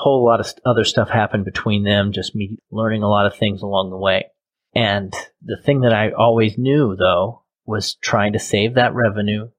Whole 0.00 0.24
lot 0.24 0.40
of 0.40 0.46
other 0.64 0.84
stuff 0.84 1.10
happened 1.10 1.44
between 1.44 1.84
them, 1.84 2.12
just 2.12 2.34
me 2.34 2.56
learning 2.70 3.02
a 3.02 3.08
lot 3.08 3.26
of 3.26 3.36
things 3.36 3.60
along 3.60 3.90
the 3.90 3.98
way. 3.98 4.30
And 4.74 5.12
the 5.42 5.60
thing 5.62 5.82
that 5.82 5.92
I 5.92 6.12
always 6.12 6.56
knew 6.56 6.96
though 6.96 7.42
was 7.66 7.96
trying 7.96 8.32
to 8.32 8.38
save 8.38 8.76
that 8.76 8.94
revenue, 8.94 9.50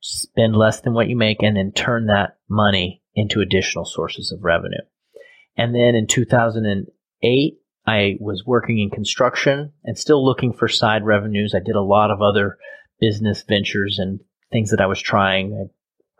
spend 0.00 0.54
less 0.54 0.80
than 0.80 0.94
what 0.94 1.08
you 1.08 1.16
make, 1.16 1.42
and 1.42 1.56
then 1.56 1.72
turn 1.72 2.06
that 2.06 2.38
money 2.48 3.02
into 3.16 3.40
additional 3.40 3.84
sources 3.84 4.30
of 4.30 4.44
revenue. 4.44 4.84
And 5.56 5.74
then 5.74 5.96
in 5.96 6.06
2008, 6.06 7.58
I 7.84 8.16
was 8.20 8.44
working 8.46 8.78
in 8.78 8.90
construction 8.90 9.72
and 9.82 9.98
still 9.98 10.24
looking 10.24 10.52
for 10.52 10.68
side 10.68 11.04
revenues. 11.04 11.52
I 11.52 11.58
did 11.58 11.74
a 11.74 11.82
lot 11.82 12.12
of 12.12 12.22
other 12.22 12.58
business 13.00 13.42
ventures 13.42 13.98
and 13.98 14.20
things 14.52 14.70
that 14.70 14.80
I 14.80 14.86
was 14.86 15.00
trying, 15.00 15.68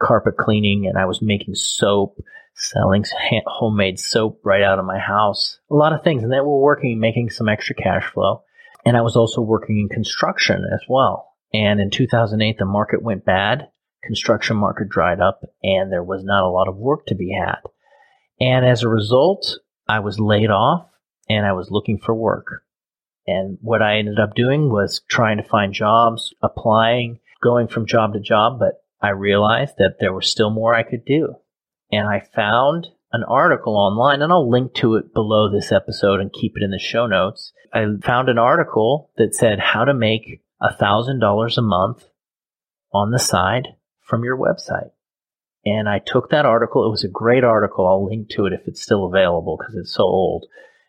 carpet 0.01 0.37
cleaning, 0.37 0.87
and 0.87 0.99
I 0.99 1.07
was 1.07 1.23
making 1.23 1.55
soap, 1.55 2.19
selling 2.55 3.05
homemade 3.47 3.99
soap 3.99 4.41
right 4.45 4.63
out 4.63 4.79
of 4.79 4.85
my 4.85 4.99
house. 4.99 5.59
A 5.71 5.75
lot 5.75 5.93
of 5.93 6.03
things. 6.03 6.23
And 6.23 6.33
then 6.33 6.45
we're 6.45 6.59
working, 6.59 6.99
making 6.99 7.31
some 7.31 7.49
extra 7.49 7.75
cash 7.75 8.05
flow. 8.13 8.43
And 8.85 8.97
I 8.97 9.03
was 9.03 9.17
also 9.17 9.41
working 9.41 9.79
in 9.79 9.89
construction 9.89 10.65
as 10.73 10.81
well. 10.89 11.33
And 11.53 11.81
in 11.81 11.91
2008, 11.91 12.59
the 12.59 12.65
market 12.65 13.03
went 13.03 13.25
bad. 13.25 13.69
Construction 14.03 14.57
market 14.57 14.89
dried 14.89 15.21
up 15.21 15.41
and 15.63 15.91
there 15.91 16.05
was 16.05 16.23
not 16.23 16.45
a 16.45 16.49
lot 16.49 16.69
of 16.69 16.77
work 16.77 17.07
to 17.07 17.15
be 17.15 17.33
had. 17.33 17.61
And 18.41 18.65
as 18.65 18.83
a 18.83 18.89
result, 18.89 19.59
I 19.89 20.01
was 20.01 20.21
laid 20.21 20.51
off 20.51 20.89
and 21.29 21.45
I 21.45 21.53
was 21.53 21.71
looking 21.71 21.99
for 21.99 22.15
work. 22.15 22.63
And 23.27 23.59
what 23.61 23.83
I 23.83 23.99
ended 23.99 24.19
up 24.19 24.35
doing 24.35 24.71
was 24.71 25.03
trying 25.09 25.37
to 25.39 25.43
find 25.43 25.75
jobs, 25.75 26.33
applying, 26.43 27.21
going 27.43 27.69
from 27.69 27.87
job 27.87 28.15
to 28.15 28.21
job, 28.21 28.59
but 28.59 28.83
I 29.01 29.11
realized 29.11 29.75
that 29.79 29.97
there 30.01 30.13
was 30.13 30.29
still 30.29 30.51
more 30.51 30.75
I 30.75 30.83
could 30.83 31.05
do. 31.05 31.35
And 31.91 32.09
I 32.09 32.21
found 32.35 32.89
an 33.13 33.25
article 33.25 33.77
online, 33.77 34.21
and 34.21 34.33
I'll 34.33 34.51
link 34.51 34.75
to 34.75 34.97
it 34.97 35.15
below 35.15 35.51
this 35.51 35.73
episode 35.73 36.21
and 36.21 36.33
keep 36.33 36.53
it 36.57 36.63
in 36.63 36.71
the 36.71 36.79
show 36.79 37.07
notes. 37.07 37.53
I 37.73 37.85
found 38.03 38.29
an 38.29 38.39
article 38.39 39.11
that 39.17 39.35
said 39.35 39.59
how 39.59 39.85
to 39.85 39.95
make 39.95 40.43
$1,000 40.63 41.59
a 41.59 41.63
month 41.63 42.05
on 42.93 43.11
the 43.11 43.19
side 43.19 43.69
from 44.01 44.25
your 44.25 44.37
website. 44.37 44.91
And 45.65 45.89
I 45.89 45.99
took 45.99 46.31
that 46.31 46.47
article. 46.47 46.87
It 46.87 46.91
was 46.91 47.05
a 47.05 47.09
great 47.09 47.45
article. 47.45 47.87
I'll 47.87 48.07
link 48.07 48.29
to 48.31 48.47
it 48.47 48.53
if 48.53 48.67
it's 48.67 48.83
still 48.83 49.07
available 49.07 49.57
because 49.59 49.75
it's 49.75 49.95
so 49.95 50.05
old. 50.05 50.47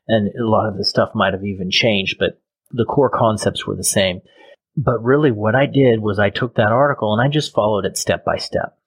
And 0.08 0.30
a 0.30 0.46
lot 0.46 0.68
of 0.68 0.78
the 0.78 0.86
stuff 0.86 1.10
might 1.14 1.34
have 1.34 1.44
even 1.44 1.70
changed, 1.70 2.18
but 2.20 2.42
the 2.72 2.86
core 2.86 3.10
concepts 3.10 3.66
were 3.66 3.76
the 3.76 3.84
same. 3.84 4.22
But 4.76 5.04
really, 5.04 5.32
what 5.32 5.56
I 5.56 5.66
did 5.66 6.00
was 6.00 6.20
I 6.20 6.30
took 6.30 6.56
that 6.56 6.72
article 6.72 7.14
and 7.14 7.22
I 7.22 7.32
just 7.32 7.54
followed 7.54 7.86
it 7.86 7.98
step 7.98 8.24
by 8.24 8.38
step. 8.38 8.78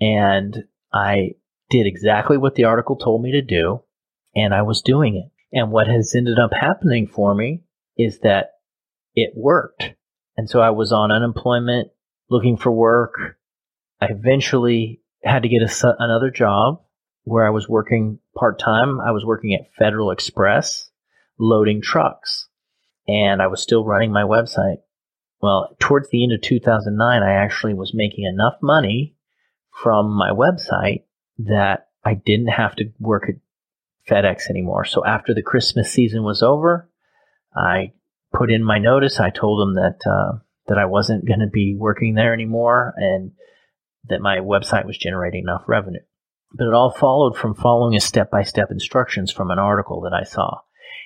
And 0.00 0.64
I 0.92 1.32
did 1.70 1.86
exactly 1.86 2.36
what 2.36 2.54
the 2.54 2.64
article 2.64 2.96
told 2.96 3.22
me 3.22 3.32
to 3.32 3.42
do, 3.42 3.82
and 4.34 4.54
I 4.54 4.62
was 4.62 4.82
doing 4.82 5.16
it. 5.16 5.30
And 5.56 5.70
what 5.70 5.86
has 5.86 6.14
ended 6.14 6.38
up 6.38 6.52
happening 6.52 7.06
for 7.06 7.34
me 7.34 7.62
is 7.96 8.20
that 8.20 8.54
it 9.14 9.32
worked. 9.36 9.94
And 10.36 10.50
so 10.50 10.60
I 10.60 10.70
was 10.70 10.92
on 10.92 11.12
unemployment, 11.12 11.90
looking 12.28 12.56
for 12.56 12.72
work. 12.72 13.38
I 14.00 14.06
eventually 14.10 15.00
had 15.22 15.44
to 15.44 15.48
get 15.48 15.62
a, 15.62 15.94
another 15.98 16.30
job 16.30 16.82
where 17.22 17.46
I 17.46 17.50
was 17.50 17.68
working 17.68 18.18
part 18.36 18.58
time. 18.58 19.00
I 19.00 19.12
was 19.12 19.24
working 19.24 19.54
at 19.54 19.72
Federal 19.78 20.10
Express 20.10 20.90
loading 21.38 21.82
trucks 21.82 22.48
and 23.08 23.42
I 23.42 23.48
was 23.48 23.62
still 23.62 23.84
running 23.84 24.12
my 24.12 24.22
website. 24.22 24.78
Well, 25.44 25.76
towards 25.78 26.08
the 26.08 26.22
end 26.22 26.32
of 26.32 26.40
2009, 26.40 27.22
I 27.22 27.34
actually 27.34 27.74
was 27.74 27.92
making 27.92 28.24
enough 28.24 28.54
money 28.62 29.14
from 29.82 30.10
my 30.10 30.30
website 30.30 31.02
that 31.36 31.88
I 32.02 32.14
didn't 32.14 32.48
have 32.48 32.74
to 32.76 32.86
work 32.98 33.28
at 33.28 33.34
FedEx 34.08 34.48
anymore. 34.48 34.86
So 34.86 35.04
after 35.04 35.34
the 35.34 35.42
Christmas 35.42 35.92
season 35.92 36.22
was 36.22 36.42
over, 36.42 36.88
I 37.54 37.92
put 38.32 38.50
in 38.50 38.64
my 38.64 38.78
notice. 38.78 39.20
I 39.20 39.28
told 39.28 39.60
them 39.60 39.74
that 39.74 39.98
uh, 40.10 40.38
that 40.68 40.78
I 40.78 40.86
wasn't 40.86 41.28
going 41.28 41.40
to 41.40 41.50
be 41.52 41.76
working 41.78 42.14
there 42.14 42.32
anymore, 42.32 42.94
and 42.96 43.32
that 44.08 44.22
my 44.22 44.38
website 44.38 44.86
was 44.86 44.96
generating 44.96 45.42
enough 45.42 45.64
revenue. 45.66 46.00
But 46.54 46.68
it 46.68 46.72
all 46.72 46.90
followed 46.90 47.36
from 47.36 47.54
following 47.54 47.96
a 47.96 48.00
step 48.00 48.30
by 48.30 48.44
step 48.44 48.70
instructions 48.70 49.30
from 49.30 49.50
an 49.50 49.58
article 49.58 50.00
that 50.04 50.14
I 50.14 50.24
saw. 50.24 50.60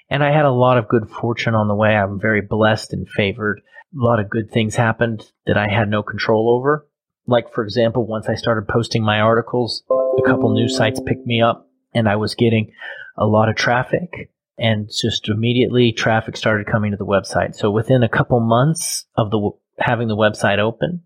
And 0.08 0.22
I 0.22 0.30
had 0.30 0.44
a 0.44 0.52
lot 0.52 0.78
of 0.78 0.86
good 0.86 1.10
fortune 1.10 1.56
on 1.56 1.66
the 1.66 1.74
way. 1.74 1.96
I'm 1.96 2.20
very 2.20 2.40
blessed 2.40 2.92
and 2.92 3.08
favored. 3.08 3.62
A 3.94 4.04
lot 4.04 4.20
of 4.20 4.30
good 4.30 4.50
things 4.50 4.76
happened 4.76 5.30
that 5.46 5.56
I 5.56 5.68
had 5.68 5.88
no 5.88 6.02
control 6.02 6.54
over. 6.56 6.86
Like, 7.26 7.52
for 7.52 7.64
example, 7.64 8.06
once 8.06 8.28
I 8.28 8.34
started 8.34 8.68
posting 8.68 9.02
my 9.02 9.20
articles, 9.20 9.82
a 9.90 10.22
couple 10.26 10.52
news 10.54 10.76
sites 10.76 11.00
picked 11.04 11.26
me 11.26 11.42
up 11.42 11.68
and 11.94 12.08
I 12.08 12.16
was 12.16 12.34
getting 12.34 12.72
a 13.16 13.26
lot 13.26 13.48
of 13.48 13.56
traffic 13.56 14.30
and 14.58 14.88
just 14.88 15.28
immediately 15.28 15.92
traffic 15.92 16.36
started 16.36 16.66
coming 16.66 16.90
to 16.90 16.96
the 16.96 17.06
website. 17.06 17.54
So 17.54 17.70
within 17.70 18.02
a 18.02 18.08
couple 18.08 18.40
months 18.40 19.06
of 19.16 19.30
the 19.30 19.50
having 19.78 20.08
the 20.08 20.16
website 20.16 20.58
open, 20.58 21.02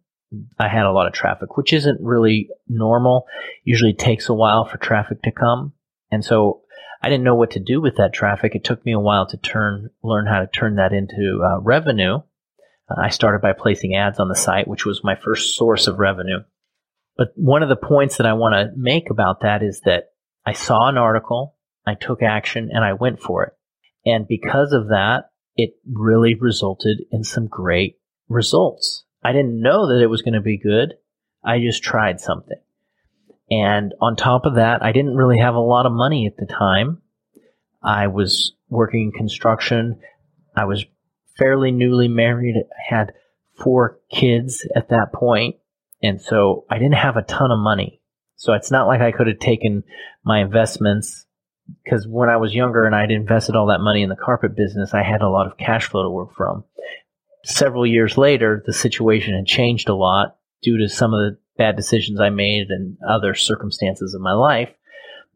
I 0.58 0.68
had 0.68 0.86
a 0.86 0.92
lot 0.92 1.06
of 1.06 1.12
traffic, 1.12 1.56
which 1.56 1.72
isn't 1.72 2.00
really 2.00 2.48
normal. 2.68 3.26
Usually 3.64 3.92
takes 3.92 4.28
a 4.28 4.34
while 4.34 4.64
for 4.64 4.78
traffic 4.78 5.22
to 5.22 5.30
come. 5.30 5.72
And 6.10 6.24
so 6.24 6.62
I 7.02 7.08
didn't 7.08 7.24
know 7.24 7.34
what 7.34 7.50
to 7.52 7.60
do 7.60 7.80
with 7.80 7.96
that 7.96 8.14
traffic. 8.14 8.54
It 8.54 8.64
took 8.64 8.84
me 8.86 8.92
a 8.92 9.00
while 9.00 9.26
to 9.26 9.36
turn, 9.36 9.90
learn 10.02 10.26
how 10.26 10.40
to 10.40 10.46
turn 10.46 10.76
that 10.76 10.92
into 10.92 11.42
uh, 11.44 11.60
revenue. 11.60 12.20
Uh, 12.88 13.00
I 13.00 13.08
started 13.10 13.40
by 13.40 13.52
placing 13.52 13.94
ads 13.94 14.18
on 14.18 14.28
the 14.28 14.36
site, 14.36 14.68
which 14.68 14.84
was 14.84 15.04
my 15.04 15.14
first 15.14 15.56
source 15.56 15.86
of 15.86 15.98
revenue. 15.98 16.40
But 17.16 17.28
one 17.36 17.62
of 17.62 17.68
the 17.68 17.76
points 17.76 18.16
that 18.16 18.26
I 18.26 18.32
want 18.32 18.54
to 18.54 18.72
make 18.76 19.10
about 19.10 19.40
that 19.42 19.62
is 19.62 19.80
that 19.84 20.10
I 20.44 20.52
saw 20.52 20.88
an 20.88 20.98
article, 20.98 21.56
I 21.86 21.94
took 21.94 22.22
action, 22.22 22.70
and 22.72 22.84
I 22.84 22.94
went 22.94 23.20
for 23.20 23.44
it. 23.44 23.52
And 24.04 24.26
because 24.26 24.72
of 24.72 24.88
that, 24.88 25.30
it 25.56 25.74
really 25.90 26.34
resulted 26.34 27.04
in 27.10 27.24
some 27.24 27.46
great 27.46 27.98
results. 28.28 29.04
I 29.22 29.32
didn't 29.32 29.60
know 29.60 29.88
that 29.88 30.02
it 30.02 30.08
was 30.08 30.22
going 30.22 30.34
to 30.34 30.40
be 30.40 30.58
good. 30.58 30.94
I 31.44 31.60
just 31.60 31.82
tried 31.82 32.20
something. 32.20 32.58
And 33.50 33.92
on 34.00 34.16
top 34.16 34.46
of 34.46 34.54
that, 34.54 34.82
I 34.82 34.92
didn't 34.92 35.16
really 35.16 35.38
have 35.38 35.54
a 35.54 35.60
lot 35.60 35.86
of 35.86 35.92
money 35.92 36.26
at 36.26 36.36
the 36.36 36.52
time. 36.52 37.02
I 37.82 38.06
was 38.06 38.54
working 38.68 39.02
in 39.02 39.12
construction. 39.12 40.00
I 40.56 40.64
was 40.64 40.84
fairly 41.42 41.72
newly 41.72 42.08
married, 42.08 42.56
had 42.88 43.12
four 43.62 43.98
kids 44.10 44.66
at 44.74 44.88
that 44.90 45.12
point, 45.12 45.56
And 46.02 46.20
so 46.20 46.64
I 46.70 46.78
didn't 46.78 46.94
have 46.94 47.16
a 47.16 47.22
ton 47.22 47.50
of 47.50 47.58
money. 47.58 48.00
So 48.36 48.54
it's 48.54 48.70
not 48.70 48.86
like 48.86 49.00
I 49.00 49.12
could 49.12 49.28
have 49.28 49.38
taken 49.38 49.84
my 50.24 50.40
investments 50.40 51.26
because 51.84 52.06
when 52.08 52.28
I 52.28 52.38
was 52.38 52.54
younger 52.54 52.86
and 52.86 52.94
I'd 52.94 53.12
invested 53.12 53.54
all 53.54 53.68
that 53.68 53.80
money 53.80 54.02
in 54.02 54.08
the 54.08 54.16
carpet 54.16 54.56
business, 54.56 54.94
I 54.94 55.02
had 55.02 55.22
a 55.22 55.28
lot 55.28 55.46
of 55.46 55.58
cash 55.58 55.88
flow 55.88 56.02
to 56.02 56.10
work 56.10 56.34
from 56.36 56.64
several 57.44 57.86
years 57.86 58.16
later, 58.16 58.62
the 58.64 58.72
situation 58.72 59.34
had 59.34 59.46
changed 59.46 59.88
a 59.88 59.94
lot 59.94 60.36
due 60.62 60.78
to 60.78 60.88
some 60.88 61.12
of 61.12 61.20
the 61.20 61.38
bad 61.58 61.76
decisions 61.76 62.20
I 62.20 62.30
made 62.30 62.68
and 62.70 62.96
other 63.06 63.34
circumstances 63.34 64.14
of 64.14 64.20
my 64.20 64.32
life. 64.32 64.70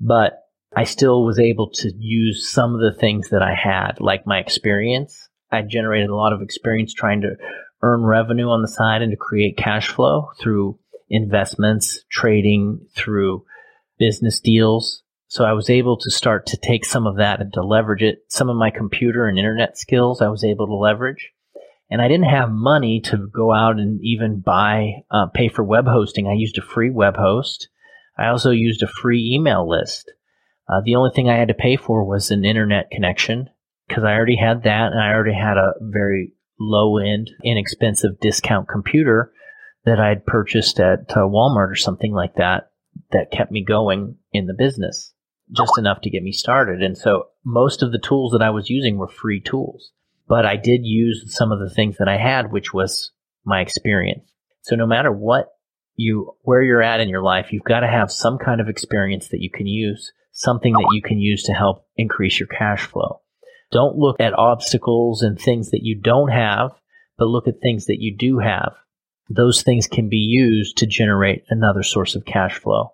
But 0.00 0.44
I 0.74 0.84
still 0.84 1.24
was 1.24 1.38
able 1.38 1.70
to 1.70 1.92
use 1.96 2.50
some 2.50 2.74
of 2.74 2.80
the 2.80 2.98
things 2.98 3.30
that 3.30 3.42
I 3.42 3.54
had, 3.54 4.00
like 4.00 4.26
my 4.26 4.38
experience. 4.38 5.28
I 5.50 5.62
generated 5.62 6.10
a 6.10 6.16
lot 6.16 6.32
of 6.32 6.42
experience 6.42 6.92
trying 6.92 7.22
to 7.22 7.36
earn 7.82 8.02
revenue 8.02 8.48
on 8.48 8.62
the 8.62 8.68
side 8.68 9.02
and 9.02 9.12
to 9.12 9.16
create 9.16 9.56
cash 9.56 9.88
flow 9.88 10.30
through 10.40 10.78
investments, 11.08 12.04
trading, 12.10 12.86
through 12.94 13.44
business 13.98 14.40
deals. 14.40 15.02
So 15.28 15.44
I 15.44 15.52
was 15.52 15.70
able 15.70 15.96
to 15.98 16.10
start 16.10 16.46
to 16.46 16.56
take 16.56 16.84
some 16.84 17.06
of 17.06 17.16
that 17.16 17.40
and 17.40 17.52
to 17.54 17.62
leverage 17.62 18.02
it. 18.02 18.24
Some 18.28 18.48
of 18.48 18.56
my 18.56 18.70
computer 18.70 19.26
and 19.26 19.38
internet 19.38 19.78
skills 19.78 20.22
I 20.22 20.28
was 20.28 20.44
able 20.44 20.66
to 20.66 20.74
leverage 20.74 21.32
and 21.90 22.02
I 22.02 22.08
didn't 22.08 22.30
have 22.30 22.50
money 22.50 23.00
to 23.02 23.28
go 23.32 23.52
out 23.52 23.78
and 23.78 24.00
even 24.02 24.40
buy, 24.40 25.04
uh, 25.10 25.26
pay 25.26 25.48
for 25.48 25.62
web 25.62 25.86
hosting. 25.86 26.26
I 26.26 26.32
used 26.32 26.58
a 26.58 26.62
free 26.62 26.90
web 26.90 27.16
host. 27.16 27.68
I 28.18 28.28
also 28.28 28.50
used 28.50 28.82
a 28.82 28.88
free 28.88 29.32
email 29.34 29.68
list. 29.68 30.12
Uh, 30.68 30.80
the 30.84 30.96
only 30.96 31.10
thing 31.14 31.28
I 31.28 31.36
had 31.36 31.48
to 31.48 31.54
pay 31.54 31.76
for 31.76 32.04
was 32.04 32.30
an 32.30 32.44
internet 32.44 32.90
connection 32.90 33.50
because 33.88 34.04
I 34.04 34.12
already 34.14 34.36
had 34.36 34.64
that 34.64 34.92
and 34.92 35.00
I 35.00 35.12
already 35.12 35.34
had 35.34 35.56
a 35.56 35.74
very 35.80 36.32
low 36.58 36.98
end, 36.98 37.30
inexpensive 37.44 38.18
discount 38.20 38.68
computer 38.68 39.32
that 39.84 40.00
I 40.00 40.08
had 40.08 40.26
purchased 40.26 40.80
at 40.80 41.10
uh, 41.10 41.20
Walmart 41.20 41.70
or 41.70 41.76
something 41.76 42.12
like 42.12 42.34
that 42.36 42.70
that 43.12 43.30
kept 43.30 43.52
me 43.52 43.64
going 43.64 44.16
in 44.32 44.46
the 44.46 44.54
business. 44.54 45.12
just 45.54 45.78
enough 45.78 46.00
to 46.02 46.10
get 46.10 46.22
me 46.22 46.32
started. 46.32 46.82
And 46.82 46.98
so 46.98 47.26
most 47.44 47.82
of 47.82 47.92
the 47.92 48.00
tools 48.00 48.32
that 48.32 48.42
I 48.42 48.50
was 48.50 48.68
using 48.68 48.96
were 48.96 49.08
free 49.08 49.40
tools, 49.40 49.92
but 50.26 50.44
I 50.44 50.56
did 50.56 50.80
use 50.82 51.34
some 51.36 51.52
of 51.52 51.60
the 51.60 51.70
things 51.70 51.98
that 51.98 52.08
I 52.08 52.16
had, 52.16 52.50
which 52.50 52.74
was 52.74 53.12
my 53.44 53.60
experience. 53.60 54.28
So 54.62 54.74
no 54.74 54.86
matter 54.86 55.12
what 55.12 55.50
you, 55.94 56.34
where 56.42 56.62
you're 56.62 56.82
at 56.82 57.00
in 57.00 57.08
your 57.08 57.22
life, 57.22 57.52
you've 57.52 57.62
got 57.62 57.80
to 57.80 57.86
have 57.86 58.10
some 58.10 58.38
kind 58.38 58.60
of 58.60 58.68
experience 58.68 59.28
that 59.28 59.40
you 59.40 59.50
can 59.50 59.68
use, 59.68 60.12
something 60.32 60.72
that 60.72 60.90
you 60.92 61.00
can 61.00 61.20
use 61.20 61.44
to 61.44 61.52
help 61.52 61.86
increase 61.96 62.40
your 62.40 62.48
cash 62.48 62.86
flow. 62.86 63.20
Don't 63.72 63.96
look 63.96 64.20
at 64.20 64.38
obstacles 64.38 65.22
and 65.22 65.38
things 65.38 65.70
that 65.70 65.82
you 65.82 66.00
don't 66.00 66.30
have, 66.30 66.70
but 67.18 67.26
look 67.26 67.48
at 67.48 67.60
things 67.60 67.86
that 67.86 68.00
you 68.00 68.16
do 68.16 68.38
have. 68.38 68.74
Those 69.28 69.62
things 69.62 69.86
can 69.86 70.08
be 70.08 70.16
used 70.16 70.78
to 70.78 70.86
generate 70.86 71.42
another 71.48 71.82
source 71.82 72.14
of 72.14 72.24
cash 72.24 72.58
flow. 72.58 72.92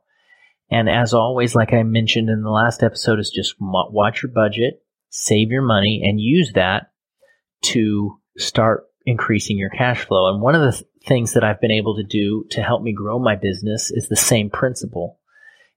And 0.70 0.88
as 0.88 1.12
always, 1.12 1.54
like 1.54 1.74
I 1.74 1.82
mentioned 1.82 2.30
in 2.30 2.42
the 2.42 2.50
last 2.50 2.82
episode, 2.82 3.18
is 3.18 3.28
just 3.28 3.56
watch 3.60 4.22
your 4.22 4.32
budget, 4.32 4.82
save 5.10 5.50
your 5.50 5.62
money, 5.62 6.02
and 6.02 6.18
use 6.18 6.52
that 6.54 6.92
to 7.64 8.18
start 8.38 8.84
increasing 9.04 9.58
your 9.58 9.68
cash 9.68 10.06
flow. 10.06 10.32
And 10.32 10.40
one 10.40 10.54
of 10.54 10.62
the 10.62 10.72
th- 10.78 10.90
things 11.06 11.34
that 11.34 11.44
I've 11.44 11.60
been 11.60 11.70
able 11.72 11.96
to 11.96 12.04
do 12.04 12.46
to 12.50 12.62
help 12.62 12.82
me 12.82 12.94
grow 12.94 13.18
my 13.18 13.36
business 13.36 13.90
is 13.90 14.08
the 14.08 14.16
same 14.16 14.48
principle. 14.48 15.18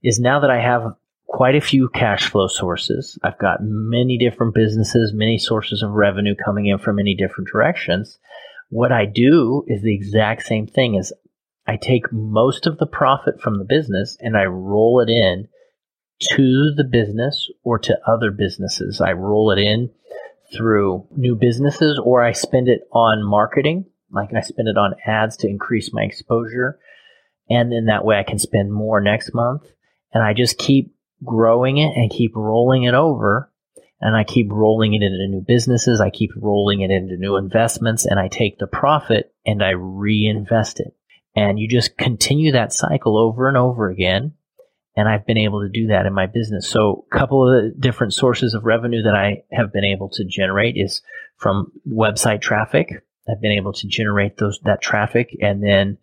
Is 0.01 0.19
now 0.19 0.39
that 0.41 0.51
I 0.51 0.61
have 0.61 0.93
quite 1.27 1.55
a 1.55 1.61
few 1.61 1.89
cash 1.89 2.29
flow 2.29 2.47
sources, 2.47 3.17
I've 3.23 3.39
got 3.39 3.59
many 3.61 4.17
different 4.17 4.53
businesses, 4.53 5.13
many 5.13 5.37
sources 5.37 5.83
of 5.83 5.91
revenue 5.91 6.35
coming 6.35 6.67
in 6.67 6.77
from 6.77 6.97
many 6.97 7.15
different 7.15 7.49
directions. 7.51 8.19
What 8.69 8.91
I 8.91 9.05
do 9.05 9.63
is 9.67 9.81
the 9.81 9.93
exact 9.93 10.43
same 10.43 10.67
thing 10.67 10.97
as 10.97 11.13
I 11.67 11.77
take 11.77 12.11
most 12.11 12.67
of 12.67 12.77
the 12.77 12.85
profit 12.85 13.41
from 13.41 13.57
the 13.57 13.65
business 13.65 14.17
and 14.19 14.37
I 14.37 14.45
roll 14.45 15.01
it 15.01 15.09
in 15.09 15.47
to 16.33 16.73
the 16.75 16.83
business 16.83 17.49
or 17.63 17.79
to 17.79 17.97
other 18.07 18.31
businesses. 18.31 19.01
I 19.01 19.13
roll 19.13 19.51
it 19.51 19.59
in 19.59 19.89
through 20.55 21.07
new 21.15 21.35
businesses 21.35 21.99
or 22.03 22.23
I 22.23 22.31
spend 22.31 22.67
it 22.67 22.87
on 22.91 23.23
marketing, 23.23 23.85
like 24.11 24.33
I 24.33 24.41
spend 24.41 24.67
it 24.67 24.77
on 24.77 24.95
ads 25.05 25.37
to 25.37 25.49
increase 25.49 25.91
my 25.91 26.03
exposure. 26.03 26.79
And 27.49 27.71
then 27.71 27.85
that 27.85 28.05
way 28.05 28.17
I 28.17 28.23
can 28.23 28.39
spend 28.39 28.71
more 28.71 29.01
next 29.01 29.33
month. 29.33 29.63
And 30.13 30.23
I 30.23 30.33
just 30.33 30.57
keep 30.57 30.94
growing 31.25 31.77
it 31.77 31.91
and 31.95 32.11
keep 32.11 32.35
rolling 32.35 32.83
it 32.83 32.93
over. 32.93 33.51
And 34.01 34.15
I 34.15 34.23
keep 34.23 34.51
rolling 34.51 34.93
it 34.93 35.01
into 35.01 35.27
new 35.27 35.41
businesses. 35.41 36.01
I 36.01 36.09
keep 36.09 36.31
rolling 36.35 36.81
it 36.81 36.91
into 36.91 37.17
new 37.17 37.37
investments 37.37 38.05
and 38.05 38.19
I 38.19 38.27
take 38.27 38.59
the 38.59 38.67
profit 38.67 39.33
and 39.45 39.63
I 39.63 39.71
reinvest 39.71 40.79
it. 40.79 40.95
And 41.35 41.59
you 41.59 41.67
just 41.67 41.97
continue 41.97 42.53
that 42.53 42.73
cycle 42.73 43.17
over 43.17 43.47
and 43.47 43.57
over 43.57 43.89
again. 43.89 44.33
And 44.95 45.09
I've 45.09 45.25
been 45.25 45.37
able 45.37 45.61
to 45.61 45.69
do 45.69 45.87
that 45.87 46.05
in 46.05 46.13
my 46.13 46.27
business. 46.27 46.69
So 46.69 47.05
a 47.11 47.17
couple 47.17 47.47
of 47.47 47.63
the 47.63 47.73
different 47.77 48.13
sources 48.13 48.53
of 48.53 48.63
revenue 48.63 49.03
that 49.03 49.15
I 49.15 49.43
have 49.51 49.73
been 49.73 49.83
able 49.83 50.09
to 50.09 50.23
generate 50.23 50.75
is 50.77 51.01
from 51.37 51.71
website 51.87 52.41
traffic. 52.41 53.03
I've 53.27 53.41
been 53.41 53.51
able 53.51 53.73
to 53.73 53.87
generate 53.87 54.37
those, 54.37 54.59
that 54.63 54.81
traffic 54.81 55.35
and 55.41 55.61
then 55.61 55.97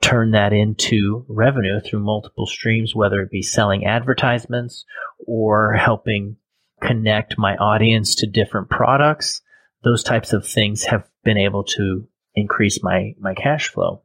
turn 0.00 0.32
that 0.32 0.52
into 0.52 1.24
revenue 1.28 1.80
through 1.80 2.00
multiple 2.00 2.46
streams, 2.46 2.94
whether 2.94 3.20
it 3.20 3.30
be 3.30 3.42
selling 3.42 3.84
advertisements 3.84 4.84
or 5.26 5.74
helping 5.74 6.36
connect 6.82 7.38
my 7.38 7.56
audience 7.56 8.14
to 8.16 8.26
different 8.26 8.70
products. 8.70 9.42
Those 9.84 10.02
types 10.02 10.32
of 10.32 10.46
things 10.46 10.84
have 10.84 11.04
been 11.24 11.38
able 11.38 11.64
to 11.64 12.08
increase 12.34 12.82
my, 12.82 13.14
my 13.18 13.34
cash 13.34 13.68
flow 13.68 14.02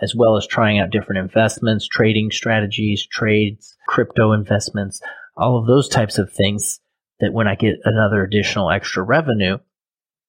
as 0.00 0.14
well 0.14 0.36
as 0.36 0.46
trying 0.46 0.78
out 0.78 0.90
different 0.90 1.20
investments, 1.20 1.86
trading 1.86 2.30
strategies, 2.30 3.06
trades, 3.06 3.76
crypto 3.86 4.32
investments, 4.32 5.00
all 5.36 5.58
of 5.58 5.66
those 5.66 5.88
types 5.88 6.18
of 6.18 6.32
things 6.32 6.80
that 7.20 7.32
when 7.32 7.46
I 7.46 7.54
get 7.54 7.76
another 7.84 8.22
additional 8.22 8.70
extra 8.70 9.02
revenue, 9.02 9.58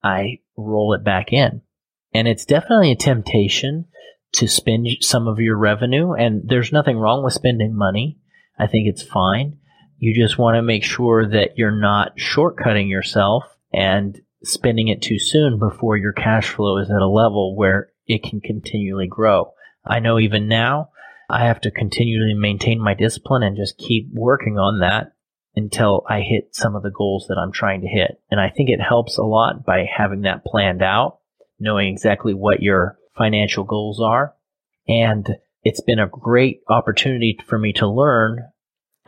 I 0.04 0.40
roll 0.56 0.94
it 0.94 1.04
back 1.04 1.34
in. 1.34 1.62
And 2.14 2.28
it's 2.28 2.46
definitely 2.46 2.92
a 2.92 2.96
temptation 2.96 3.86
to 4.36 4.48
spend 4.48 4.88
some 5.02 5.28
of 5.28 5.40
your 5.40 5.58
revenue. 5.58 6.14
And 6.14 6.44
there's 6.46 6.72
nothing 6.72 6.98
wrong 6.98 7.24
with 7.24 7.34
spending 7.34 7.76
money. 7.76 8.20
I 8.58 8.68
think 8.68 8.88
it's 8.88 9.04
fine. 9.04 9.58
You 9.98 10.14
just 10.14 10.38
want 10.38 10.56
to 10.56 10.62
make 10.62 10.84
sure 10.84 11.28
that 11.28 11.58
you're 11.58 11.80
not 11.80 12.18
shortcutting 12.18 12.90
yourself 12.90 13.44
and 13.74 14.20
spending 14.44 14.90
it 14.90 15.02
too 15.02 15.20
soon 15.20 15.58
before 15.58 15.98
your 15.98 16.14
cash 16.14 16.50
flow 16.50 16.78
is 16.78 16.90
at 16.90 17.02
a 17.02 17.08
level 17.08 17.56
where 17.56 17.90
it 18.08 18.24
can 18.24 18.42
continually 18.42 19.08
grow. 19.08 19.54
I 19.86 20.00
know 20.00 20.20
even 20.20 20.48
now 20.48 20.90
I 21.30 21.46
have 21.46 21.62
to 21.62 21.72
continually 21.72 22.36
maintain 22.36 22.80
my 22.80 22.94
discipline 22.94 23.44
and 23.44 23.58
just 23.58 23.78
keep 23.78 24.10
working 24.14 24.58
on 24.58 24.80
that 24.82 25.14
until 25.56 26.04
I 26.10 26.22
hit 26.22 26.50
some 26.52 26.76
of 26.76 26.84
the 26.84 26.92
goals 26.92 27.28
that 27.30 27.38
I'm 27.38 27.52
trying 27.52 27.82
to 27.82 27.88
hit. 27.88 28.22
And 28.30 28.40
I 28.40 28.50
think 28.50 28.70
it 28.70 28.82
helps 28.82 29.18
a 29.18 29.24
lot 29.24 29.66
by 29.66 29.86
having 29.86 30.22
that 30.22 30.44
planned 30.44 30.84
out, 30.84 31.20
knowing 31.60 31.88
exactly 31.88 32.34
what 32.34 32.62
your 32.62 32.98
financial 33.18 33.64
goals 33.64 34.02
are. 34.02 34.34
And 34.88 35.28
it's 35.64 35.82
been 35.82 36.00
a 36.00 36.08
great 36.08 36.62
opportunity 36.70 37.38
for 37.48 37.58
me 37.58 37.74
to 37.74 37.88
learn 37.88 38.48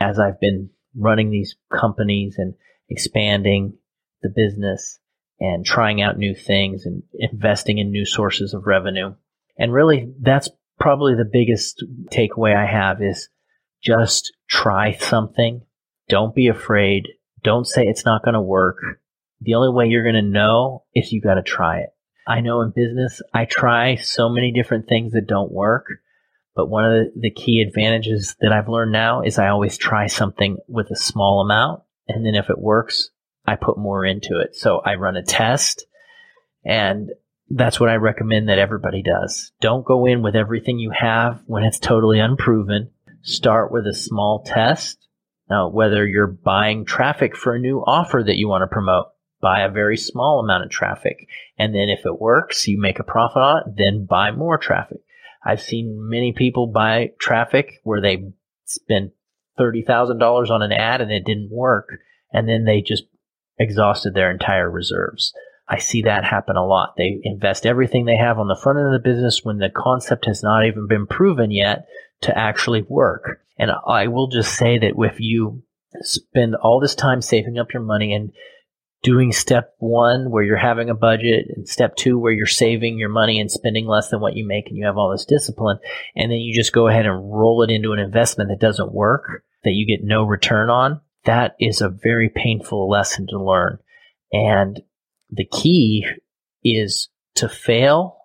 as 0.00 0.18
I've 0.18 0.40
been 0.40 0.70
running 0.96 1.30
these 1.30 1.56
companies 1.72 2.36
and 2.38 2.54
expanding 2.88 3.74
the 4.22 4.32
business 4.34 4.98
and 5.40 5.64
trying 5.64 6.02
out 6.02 6.18
new 6.18 6.34
things 6.34 6.84
and 6.84 7.02
investing 7.14 7.78
in 7.78 7.90
new 7.90 8.04
sources 8.04 8.54
of 8.54 8.66
revenue. 8.66 9.14
And 9.56 9.72
really, 9.72 10.12
that's 10.20 10.48
probably 10.80 11.14
the 11.14 11.28
biggest 11.30 11.84
takeaway 12.12 12.56
I 12.56 12.66
have 12.66 13.02
is 13.02 13.28
just 13.82 14.32
try 14.48 14.92
something. 14.94 15.62
Don't 16.08 16.34
be 16.34 16.48
afraid. 16.48 17.08
Don't 17.42 17.66
say 17.66 17.84
it's 17.84 18.04
not 18.04 18.24
going 18.24 18.34
to 18.34 18.40
work. 18.40 18.78
The 19.40 19.54
only 19.54 19.72
way 19.72 19.86
you're 19.86 20.02
going 20.02 20.14
to 20.16 20.22
know 20.22 20.84
is 20.94 21.12
you 21.12 21.20
got 21.20 21.34
to 21.34 21.42
try 21.42 21.80
it. 21.80 21.90
I 22.28 22.40
know 22.40 22.60
in 22.60 22.72
business, 22.76 23.22
I 23.32 23.46
try 23.46 23.96
so 23.96 24.28
many 24.28 24.52
different 24.52 24.86
things 24.86 25.12
that 25.14 25.26
don't 25.26 25.50
work. 25.50 25.86
But 26.54 26.68
one 26.68 26.84
of 26.84 27.06
the, 27.16 27.30
key 27.30 27.64
advantages 27.66 28.36
that 28.40 28.52
I've 28.52 28.68
learned 28.68 28.92
now 28.92 29.22
is 29.22 29.38
I 29.38 29.48
always 29.48 29.78
try 29.78 30.08
something 30.08 30.58
with 30.66 30.90
a 30.90 30.96
small 30.96 31.40
amount. 31.40 31.82
And 32.08 32.26
then 32.26 32.34
if 32.34 32.50
it 32.50 32.58
works, 32.58 33.10
I 33.46 33.56
put 33.56 33.78
more 33.78 34.04
into 34.04 34.40
it. 34.40 34.56
So 34.56 34.80
I 34.84 34.96
run 34.96 35.16
a 35.16 35.22
test 35.22 35.86
and 36.64 37.10
that's 37.48 37.80
what 37.80 37.88
I 37.88 37.94
recommend 37.94 38.48
that 38.48 38.58
everybody 38.58 39.02
does. 39.02 39.52
Don't 39.60 39.86
go 39.86 40.04
in 40.04 40.20
with 40.22 40.36
everything 40.36 40.78
you 40.78 40.90
have 40.90 41.42
when 41.46 41.62
it's 41.62 41.78
totally 41.78 42.18
unproven. 42.18 42.90
Start 43.22 43.72
with 43.72 43.86
a 43.86 43.94
small 43.94 44.42
test. 44.44 44.98
Now, 45.48 45.68
whether 45.70 46.06
you're 46.06 46.26
buying 46.26 46.84
traffic 46.84 47.36
for 47.36 47.54
a 47.54 47.58
new 47.58 47.78
offer 47.78 48.22
that 48.22 48.36
you 48.36 48.48
want 48.48 48.62
to 48.62 48.66
promote, 48.66 49.06
buy 49.40 49.60
a 49.60 49.70
very 49.70 49.96
small 49.96 50.40
amount 50.40 50.64
of 50.64 50.70
traffic. 50.70 51.28
And 51.58 51.74
then 51.74 51.88
if 51.88 52.04
it 52.04 52.20
works, 52.20 52.66
you 52.66 52.80
make 52.80 52.98
a 52.98 53.04
profit 53.04 53.42
on 53.42 53.58
it, 53.58 53.74
then 53.76 54.06
buy 54.06 54.30
more 54.30 54.58
traffic. 54.58 54.98
I've 55.44 55.62
seen 55.62 56.08
many 56.10 56.32
people 56.32 56.66
buy 56.66 57.12
traffic 57.20 57.80
where 57.84 58.00
they 58.00 58.32
spend 58.64 59.12
$30,000 59.58 60.50
on 60.50 60.62
an 60.62 60.72
ad 60.72 61.00
and 61.00 61.10
it 61.10 61.24
didn't 61.24 61.50
work. 61.50 61.88
And 62.32 62.48
then 62.48 62.64
they 62.64 62.82
just 62.82 63.04
exhausted 63.58 64.14
their 64.14 64.30
entire 64.30 64.70
reserves. 64.70 65.32
I 65.68 65.78
see 65.78 66.02
that 66.02 66.24
happen 66.24 66.56
a 66.56 66.66
lot. 66.66 66.94
They 66.96 67.20
invest 67.22 67.66
everything 67.66 68.04
they 68.04 68.16
have 68.16 68.38
on 68.38 68.48
the 68.48 68.58
front 68.60 68.78
end 68.78 68.86
of 68.86 68.92
the 68.92 69.08
business 69.08 69.44
when 69.44 69.58
the 69.58 69.68
concept 69.68 70.24
has 70.24 70.42
not 70.42 70.64
even 70.66 70.86
been 70.86 71.06
proven 71.06 71.50
yet 71.50 71.86
to 72.22 72.36
actually 72.36 72.82
work. 72.82 73.40
And 73.58 73.70
I 73.86 74.06
will 74.06 74.28
just 74.28 74.54
say 74.54 74.78
that 74.78 74.94
if 74.96 75.20
you 75.20 75.62
spend 76.00 76.54
all 76.54 76.80
this 76.80 76.94
time 76.94 77.20
saving 77.20 77.58
up 77.58 77.72
your 77.72 77.82
money 77.82 78.12
and 78.12 78.32
doing 79.10 79.32
step 79.32 79.74
one 79.78 80.30
where 80.30 80.42
you're 80.42 80.56
having 80.56 80.90
a 80.90 80.94
budget 80.94 81.46
and 81.54 81.68
step 81.68 81.96
two 81.96 82.18
where 82.18 82.32
you're 82.32 82.46
saving 82.46 82.98
your 82.98 83.08
money 83.08 83.40
and 83.40 83.50
spending 83.50 83.86
less 83.86 84.10
than 84.10 84.20
what 84.20 84.34
you 84.34 84.46
make 84.46 84.66
and 84.68 84.76
you 84.76 84.84
have 84.84 84.98
all 84.98 85.10
this 85.10 85.24
discipline 85.24 85.78
and 86.14 86.30
then 86.30 86.38
you 86.38 86.54
just 86.54 86.72
go 86.72 86.88
ahead 86.88 87.06
and 87.06 87.32
roll 87.32 87.62
it 87.62 87.70
into 87.70 87.92
an 87.92 87.98
investment 87.98 88.50
that 88.50 88.60
doesn't 88.60 88.92
work 88.92 89.42
that 89.64 89.72
you 89.72 89.86
get 89.86 90.04
no 90.04 90.24
return 90.24 90.68
on 90.70 91.00
that 91.28 91.56
is 91.60 91.82
a 91.82 91.90
very 91.90 92.30
painful 92.30 92.88
lesson 92.88 93.26
to 93.28 93.42
learn. 93.42 93.78
And 94.32 94.80
the 95.30 95.44
key 95.44 96.06
is 96.64 97.10
to 97.36 97.50
fail 97.50 98.16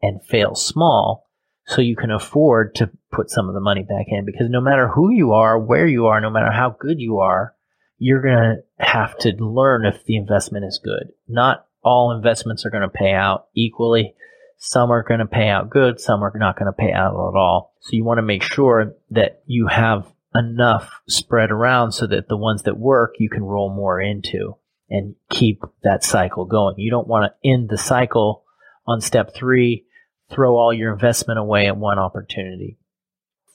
and 0.00 0.24
fail 0.24 0.54
small 0.54 1.26
so 1.66 1.80
you 1.80 1.96
can 1.96 2.12
afford 2.12 2.76
to 2.76 2.90
put 3.10 3.30
some 3.30 3.48
of 3.48 3.54
the 3.54 3.60
money 3.60 3.82
back 3.82 4.06
in 4.08 4.24
because 4.24 4.46
no 4.48 4.60
matter 4.60 4.86
who 4.86 5.10
you 5.10 5.32
are, 5.32 5.58
where 5.58 5.88
you 5.88 6.06
are, 6.06 6.20
no 6.20 6.30
matter 6.30 6.52
how 6.52 6.76
good 6.78 7.00
you 7.00 7.18
are, 7.18 7.54
you're 7.98 8.22
going 8.22 8.36
to 8.36 8.56
have 8.78 9.16
to 9.18 9.30
learn 9.38 9.86
if 9.86 10.04
the 10.04 10.16
investment 10.16 10.64
is 10.64 10.80
good. 10.82 11.12
Not 11.28 11.66
all 11.82 12.12
investments 12.12 12.66
are 12.66 12.70
going 12.70 12.82
to 12.82 12.88
pay 12.88 13.12
out 13.12 13.46
equally. 13.54 14.14
Some 14.58 14.90
are 14.90 15.02
going 15.02 15.20
to 15.20 15.26
pay 15.26 15.48
out 15.48 15.70
good. 15.70 16.00
Some 16.00 16.22
are 16.22 16.32
not 16.34 16.58
going 16.58 16.66
to 16.66 16.72
pay 16.72 16.92
out 16.92 17.12
at 17.12 17.36
all. 17.38 17.74
So 17.80 17.90
you 17.92 18.04
want 18.04 18.18
to 18.18 18.22
make 18.22 18.42
sure 18.42 18.94
that 19.10 19.42
you 19.46 19.68
have 19.68 20.10
enough 20.34 21.00
spread 21.08 21.50
around 21.50 21.92
so 21.92 22.06
that 22.06 22.28
the 22.28 22.36
ones 22.36 22.62
that 22.64 22.78
work 22.78 23.14
you 23.18 23.30
can 23.30 23.42
roll 23.42 23.72
more 23.72 24.00
into 24.00 24.56
and 24.88 25.14
keep 25.30 25.62
that 25.82 26.04
cycle 26.04 26.44
going. 26.44 26.76
You 26.78 26.90
don't 26.90 27.08
want 27.08 27.32
to 27.32 27.48
end 27.48 27.68
the 27.68 27.78
cycle 27.78 28.44
on 28.86 29.00
step 29.00 29.34
three, 29.34 29.86
throw 30.30 30.56
all 30.56 30.72
your 30.72 30.92
investment 30.92 31.38
away 31.38 31.66
at 31.66 31.76
one 31.76 31.98
opportunity. 31.98 32.78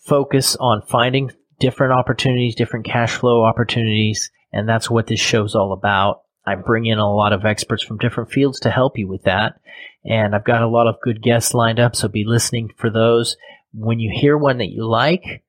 Focus 0.06 0.56
on 0.60 0.82
finding 0.82 1.32
different 1.60 1.94
opportunities, 1.94 2.56
different 2.56 2.86
cash 2.86 3.16
flow 3.16 3.46
opportunities. 3.46 4.32
And 4.52 4.68
that's 4.68 4.90
what 4.90 5.08
this 5.08 5.20
show's 5.20 5.56
all 5.56 5.74
about. 5.74 6.24
I 6.46 6.56
bring 6.56 6.86
in 6.86 6.98
a 6.98 7.14
lot 7.14 7.34
of 7.34 7.46
experts 7.46 7.84
from 7.84 7.98
different 7.98 8.32
fields 8.32 8.60
to 8.62 8.72
help 8.72 8.98
you 8.98 9.08
with 9.08 9.24
that. 9.24 9.60
And 10.04 10.36
I've 10.36 10.44
got 10.44 10.64
a 10.64 10.68
lot 10.68 10.88
of 10.88 11.02
good 11.02 11.22
guests 11.22 11.54
lined 11.54 11.80
up. 11.80 11.96
So 11.96 12.08
be 12.08 12.26
listening 12.26 12.70
for 12.78 12.90
those. 12.90 13.38
When 13.74 14.00
you 14.00 14.12
hear 14.14 14.38
one 14.38 14.58
that 14.58 14.72
you 14.72 14.88
like, 14.88 15.44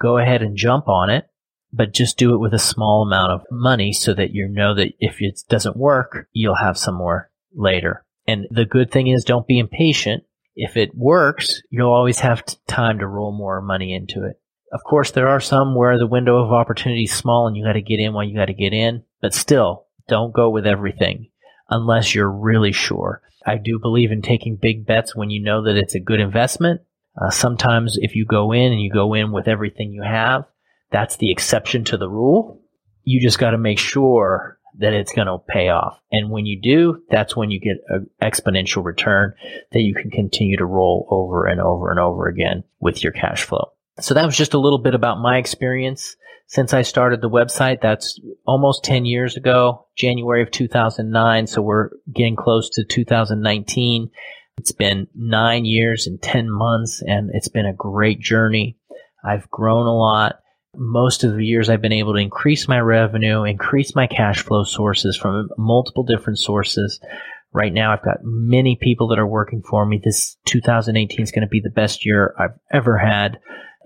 go 0.00 0.18
ahead 0.18 0.42
and 0.42 0.56
jump 0.56 0.88
on 0.88 1.10
it, 1.10 1.26
but 1.72 1.92
just 1.92 2.18
do 2.18 2.34
it 2.34 2.38
with 2.38 2.54
a 2.54 2.58
small 2.58 3.02
amount 3.02 3.32
of 3.32 3.46
money 3.50 3.92
so 3.92 4.14
that 4.14 4.30
you 4.30 4.48
know 4.48 4.74
that 4.74 4.92
if 5.00 5.20
it 5.20 5.42
doesn't 5.48 5.76
work, 5.76 6.28
you'll 6.32 6.54
have 6.54 6.78
some 6.78 6.94
more 6.94 7.30
later. 7.54 8.04
And 8.26 8.46
the 8.50 8.64
good 8.64 8.90
thing 8.90 9.08
is 9.08 9.24
don't 9.24 9.46
be 9.46 9.58
impatient. 9.58 10.24
If 10.54 10.76
it 10.76 10.94
works, 10.94 11.62
you'll 11.70 11.92
always 11.92 12.20
have 12.20 12.44
time 12.66 12.98
to 12.98 13.06
roll 13.06 13.32
more 13.32 13.60
money 13.60 13.94
into 13.94 14.26
it. 14.26 14.40
Of 14.72 14.84
course, 14.84 15.10
there 15.10 15.28
are 15.28 15.40
some 15.40 15.74
where 15.74 15.98
the 15.98 16.06
window 16.06 16.42
of 16.42 16.50
opportunity 16.50 17.02
is 17.02 17.12
small 17.12 17.46
and 17.46 17.54
you 17.56 17.64
got 17.64 17.74
to 17.74 17.82
get 17.82 18.00
in 18.00 18.14
while 18.14 18.24
you 18.24 18.34
got 18.34 18.46
to 18.46 18.54
get 18.54 18.72
in, 18.72 19.04
but 19.20 19.34
still 19.34 19.86
don't 20.08 20.34
go 20.34 20.48
with 20.48 20.66
everything 20.66 21.28
unless 21.68 22.14
you're 22.14 22.30
really 22.30 22.72
sure. 22.72 23.20
I 23.46 23.58
do 23.58 23.78
believe 23.78 24.12
in 24.12 24.22
taking 24.22 24.56
big 24.56 24.86
bets 24.86 25.14
when 25.14 25.28
you 25.28 25.42
know 25.42 25.64
that 25.64 25.76
it's 25.76 25.94
a 25.94 26.00
good 26.00 26.20
investment. 26.20 26.80
Uh, 27.20 27.28
sometimes 27.28 27.98
if 28.00 28.16
you 28.16 28.24
go 28.24 28.52
in 28.52 28.72
and 28.72 28.80
you 28.80 28.90
go 28.90 29.12
in 29.12 29.30
with 29.30 29.46
everything 29.46 29.92
you 29.92 30.02
have, 30.02 30.44
that's 30.90 31.16
the 31.16 31.30
exception 31.30 31.84
to 31.84 31.98
the 31.98 32.08
rule. 32.08 32.62
You 33.04 33.20
just 33.20 33.38
got 33.38 33.50
to 33.50 33.58
make 33.58 33.78
sure 33.78 34.58
that 34.78 34.94
it's 34.94 35.12
going 35.12 35.26
to 35.26 35.38
pay 35.38 35.68
off. 35.68 36.00
And 36.10 36.30
when 36.30 36.46
you 36.46 36.58
do, 36.62 37.02
that's 37.10 37.36
when 37.36 37.50
you 37.50 37.60
get 37.60 37.76
an 37.88 38.08
exponential 38.22 38.82
return 38.82 39.34
that 39.72 39.82
you 39.82 39.94
can 39.94 40.10
continue 40.10 40.56
to 40.56 40.64
roll 40.64 41.06
over 41.10 41.46
and 41.46 41.60
over 41.60 41.90
and 41.90 42.00
over 42.00 42.26
again 42.26 42.64
with 42.80 43.02
your 43.02 43.12
cash 43.12 43.42
flow. 43.42 43.72
So 44.00 44.14
that 44.14 44.24
was 44.24 44.36
just 44.36 44.54
a 44.54 44.58
little 44.58 44.78
bit 44.78 44.94
about 44.94 45.20
my 45.20 45.38
experience 45.38 46.16
since 46.46 46.72
I 46.74 46.82
started 46.82 47.20
the 47.20 47.30
website. 47.30 47.80
That's 47.80 48.20
almost 48.46 48.84
10 48.84 49.04
years 49.04 49.36
ago, 49.36 49.86
January 49.96 50.42
of 50.42 50.50
2009. 50.50 51.46
So 51.46 51.62
we're 51.62 51.90
getting 52.12 52.36
close 52.36 52.70
to 52.70 52.84
2019. 52.84 54.10
It's 54.58 54.72
been 54.72 55.08
nine 55.14 55.64
years 55.64 56.06
and 56.06 56.20
10 56.20 56.50
months 56.50 57.02
and 57.06 57.30
it's 57.34 57.48
been 57.48 57.66
a 57.66 57.74
great 57.74 58.20
journey. 58.20 58.78
I've 59.24 59.50
grown 59.50 59.86
a 59.86 59.96
lot. 59.96 60.40
Most 60.74 61.22
of 61.24 61.34
the 61.34 61.44
years 61.44 61.68
I've 61.68 61.82
been 61.82 61.92
able 61.92 62.14
to 62.14 62.18
increase 62.18 62.66
my 62.66 62.80
revenue, 62.80 63.44
increase 63.44 63.94
my 63.94 64.06
cash 64.06 64.42
flow 64.42 64.64
sources 64.64 65.16
from 65.16 65.48
multiple 65.58 66.02
different 66.02 66.38
sources. 66.38 66.98
Right 67.52 67.72
now 67.72 67.92
I've 67.92 68.04
got 68.04 68.18
many 68.22 68.78
people 68.80 69.08
that 69.08 69.18
are 69.18 69.26
working 69.26 69.62
for 69.62 69.84
me. 69.84 70.00
This 70.02 70.36
2018 70.46 71.20
is 71.20 71.30
going 71.30 71.42
to 71.42 71.48
be 71.48 71.60
the 71.60 71.70
best 71.70 72.06
year 72.06 72.34
I've 72.38 72.58
ever 72.72 72.98
had. 72.98 73.38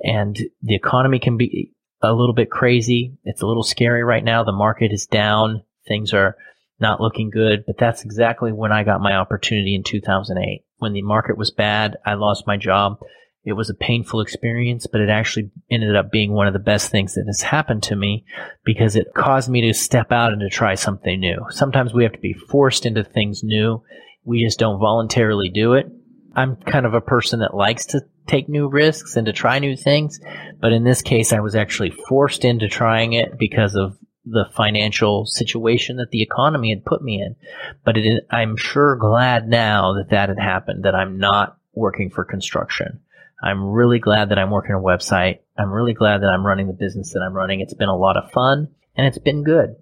And 0.03 0.39
the 0.63 0.75
economy 0.75 1.19
can 1.19 1.37
be 1.37 1.73
a 2.03 2.13
little 2.13 2.35
bit 2.35 2.51
crazy. 2.51 3.17
It's 3.25 3.43
a 3.43 3.47
little 3.47 3.63
scary 3.63 4.05
right 4.05 4.25
now. 4.25 4.45
The 4.45 4.53
market 4.53 4.93
is 4.93 5.07
down. 5.07 5.63
Things 5.89 6.13
are 6.13 6.37
not 6.79 7.01
looking 7.01 7.31
good, 7.31 7.65
but 7.67 7.79
that's 7.79 8.05
exactly 8.05 8.53
when 8.53 8.73
I 8.73 8.85
got 8.85 9.01
my 9.01 9.15
opportunity 9.15 9.75
in 9.75 9.83
2008. 9.83 10.65
When 10.79 10.93
the 10.93 11.03
market 11.03 11.39
was 11.39 11.51
bad, 11.51 11.97
I 12.05 12.15
lost 12.15 12.47
my 12.47 12.57
job. 12.57 12.99
It 13.47 13.53
was 13.53 13.71
a 13.71 13.75
painful 13.75 14.21
experience, 14.23 14.89
but 14.91 15.01
it 15.01 15.09
actually 15.09 15.53
ended 15.71 15.95
up 15.95 16.11
being 16.11 16.33
one 16.33 16.49
of 16.49 16.53
the 16.53 16.59
best 16.59 16.91
things 16.91 17.15
that 17.15 17.27
has 17.29 17.43
happened 17.43 17.85
to 17.85 17.95
me 17.95 18.25
because 18.65 18.97
it 18.97 19.15
caused 19.15 19.49
me 19.49 19.61
to 19.63 19.73
step 19.73 20.11
out 20.11 20.33
and 20.33 20.41
to 20.41 20.49
try 20.49 20.75
something 20.75 21.21
new. 21.21 21.47
Sometimes 21.51 21.95
we 21.95 22.03
have 22.03 22.13
to 22.13 22.19
be 22.19 22.33
forced 22.33 22.87
into 22.87 23.05
things 23.05 23.45
new. 23.45 23.85
We 24.25 24.45
just 24.45 24.59
don't 24.59 24.81
voluntarily 24.81 25.49
do 25.49 25.75
it. 25.75 25.87
I'm 26.35 26.57
kind 26.57 26.87
of 26.87 26.95
a 26.95 27.01
person 27.01 27.39
that 27.39 27.55
likes 27.55 27.87
to 27.87 28.01
take 28.27 28.49
new 28.49 28.69
risks 28.69 29.15
and 29.15 29.27
to 29.27 29.33
try 29.33 29.61
new 29.61 29.77
things. 29.77 30.19
But 30.61 30.73
in 30.73 30.83
this 30.83 31.01
case, 31.01 31.33
I 31.33 31.39
was 31.39 31.55
actually 31.55 31.95
forced 32.09 32.45
into 32.45 32.69
trying 32.69 33.13
it 33.13 33.39
because 33.39 33.77
of 33.77 33.97
the 34.25 34.47
financial 34.57 35.25
situation 35.25 35.99
that 35.99 36.11
the 36.11 36.23
economy 36.23 36.71
had 36.71 36.85
put 36.85 37.01
me 37.01 37.23
in. 37.23 37.37
But 37.85 37.95
I'm 38.29 38.57
sure 38.57 38.97
glad 38.97 39.47
now 39.47 39.95
that 39.95 40.11
that 40.11 40.31
had 40.31 40.41
happened, 40.41 40.85
that 40.85 40.97
I'm 40.97 41.19
not 41.19 41.59
working 41.73 42.11
for 42.11 42.25
construction. 42.25 43.03
I'm 43.43 43.65
really 43.65 43.99
glad 43.99 44.31
that 44.31 44.39
I'm 44.39 44.51
working 44.51 44.75
a 44.75 44.79
website. 44.79 45.41
I'm 45.59 45.71
really 45.71 45.95
glad 45.95 46.23
that 46.23 46.31
I'm 46.31 46.47
running 46.47 46.67
the 46.67 46.73
business 46.73 47.13
that 47.13 47.21
I'm 47.21 47.35
running. 47.35 47.61
It's 47.61 47.75
been 47.75 47.89
a 47.89 47.97
lot 47.97 48.17
of 48.17 48.31
fun 48.33 48.69
and 48.97 49.07
it's 49.07 49.19
been 49.19 49.45
good. 49.45 49.77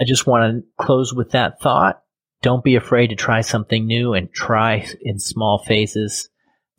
I 0.00 0.04
just 0.04 0.26
want 0.26 0.64
to 0.64 0.84
close 0.84 1.12
with 1.12 1.30
that 1.30 1.60
thought. 1.60 2.02
Don't 2.42 2.64
be 2.64 2.76
afraid 2.76 3.08
to 3.08 3.16
try 3.16 3.40
something 3.40 3.86
new 3.86 4.14
and 4.14 4.32
try 4.32 4.86
in 5.00 5.18
small 5.18 5.58
phases 5.58 6.28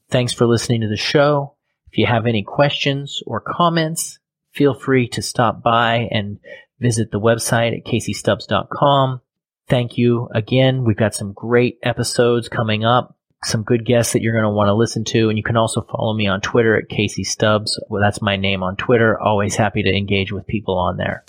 Thanks 0.10 0.32
for 0.32 0.46
listening 0.46 0.82
to 0.82 0.88
the 0.88 0.96
show. 0.96 1.56
If 1.92 1.98
you 1.98 2.06
have 2.06 2.26
any 2.26 2.44
questions 2.44 3.22
or 3.28 3.42
comments, 3.42 4.20
feel 4.54 4.74
free 4.74 5.10
to 5.10 5.22
stop 5.22 5.62
by 5.62 6.08
and 6.12 6.40
visit 6.80 7.12
the 7.12 7.20
website 7.20 7.78
at 7.78 7.86
caseystubbs.com. 7.86 9.22
Thank 9.68 9.98
you 9.98 10.30
again. 10.34 10.86
We've 10.86 10.96
got 10.96 11.14
some 11.14 11.34
great 11.34 11.78
episodes 11.84 12.48
coming 12.48 12.86
up, 12.86 13.17
some 13.44 13.64
good 13.64 13.86
guests 13.86 14.14
that 14.14 14.22
you're 14.22 14.34
going 14.34 14.44
to 14.44 14.50
want 14.50 14.68
to 14.68 14.74
listen 14.74 15.04
to. 15.06 15.30
And 15.30 15.38
you 15.38 15.44
can 15.44 15.58
also 15.58 15.82
follow 15.82 16.14
me 16.14 16.28
on 16.28 16.42
Twitter 16.42 16.76
at 16.78 16.90
Casey 16.90 17.24
Stubbs. 17.24 17.80
Well, 17.90 18.02
that's 18.02 18.22
my 18.22 18.36
name 18.36 18.64
on 18.64 18.76
Twitter. 18.76 19.20
Always 19.20 19.56
happy 19.56 19.84
to 19.84 19.96
engage 19.96 20.32
with 20.32 20.48
people 20.48 20.78
on 20.78 20.98
there. 20.98 21.24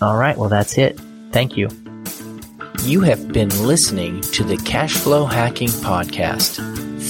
All 0.00 0.16
right. 0.16 0.36
Well, 0.36 0.48
that's 0.48 0.78
it. 0.78 1.00
Thank 1.30 1.56
you. 1.56 1.68
You 2.82 3.00
have 3.02 3.32
been 3.32 3.50
listening 3.64 4.20
to 4.22 4.42
the 4.42 4.56
Cashflow 4.56 5.30
Hacking 5.30 5.68
Podcast. 5.68 6.56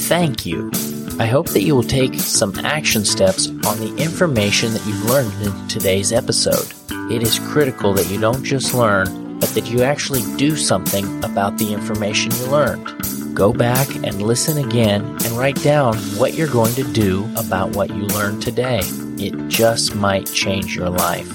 Thank 0.07 0.45
you. 0.45 0.71
I 1.19 1.27
hope 1.27 1.49
that 1.51 1.63
you 1.63 1.75
will 1.75 1.83
take 1.83 2.15
some 2.15 2.55
action 2.59 3.05
steps 3.05 3.49
on 3.49 3.79
the 3.79 3.95
information 3.97 4.73
that 4.75 4.85
you've 4.87 5.05
learned 5.07 5.33
in 5.43 5.69
today's 5.69 6.13
episode. 6.13 6.73
It 7.11 7.23
is 7.23 7.39
critical 7.39 7.95
that 7.95 8.11
you 8.11 8.21
don't 8.21 8.45
just 8.45 8.75
learn, 8.75 9.39
but 9.39 9.49
that 9.51 9.71
you 9.71 9.83
actually 9.83 10.23
do 10.37 10.57
something 10.57 11.25
about 11.25 11.59
the 11.59 11.73
information 11.73 12.33
you 12.33 12.47
learned. 12.47 13.02
Go 13.35 13.53
back 13.53 13.95
and 13.95 14.23
listen 14.23 14.59
again 14.59 15.03
and 15.03 15.33
write 15.33 15.63
down 15.63 15.97
what 16.19 16.35
you're 16.35 16.49
going 16.49 16.75
to 16.75 16.85
do 16.93 17.29
about 17.37 17.71
what 17.71 17.89
you 17.89 18.03
learned 18.03 18.43
today. 18.43 18.81
It 19.19 19.49
just 19.49 19.95
might 19.95 20.27
change 20.27 20.77
your 20.77 20.91
life. 20.91 21.31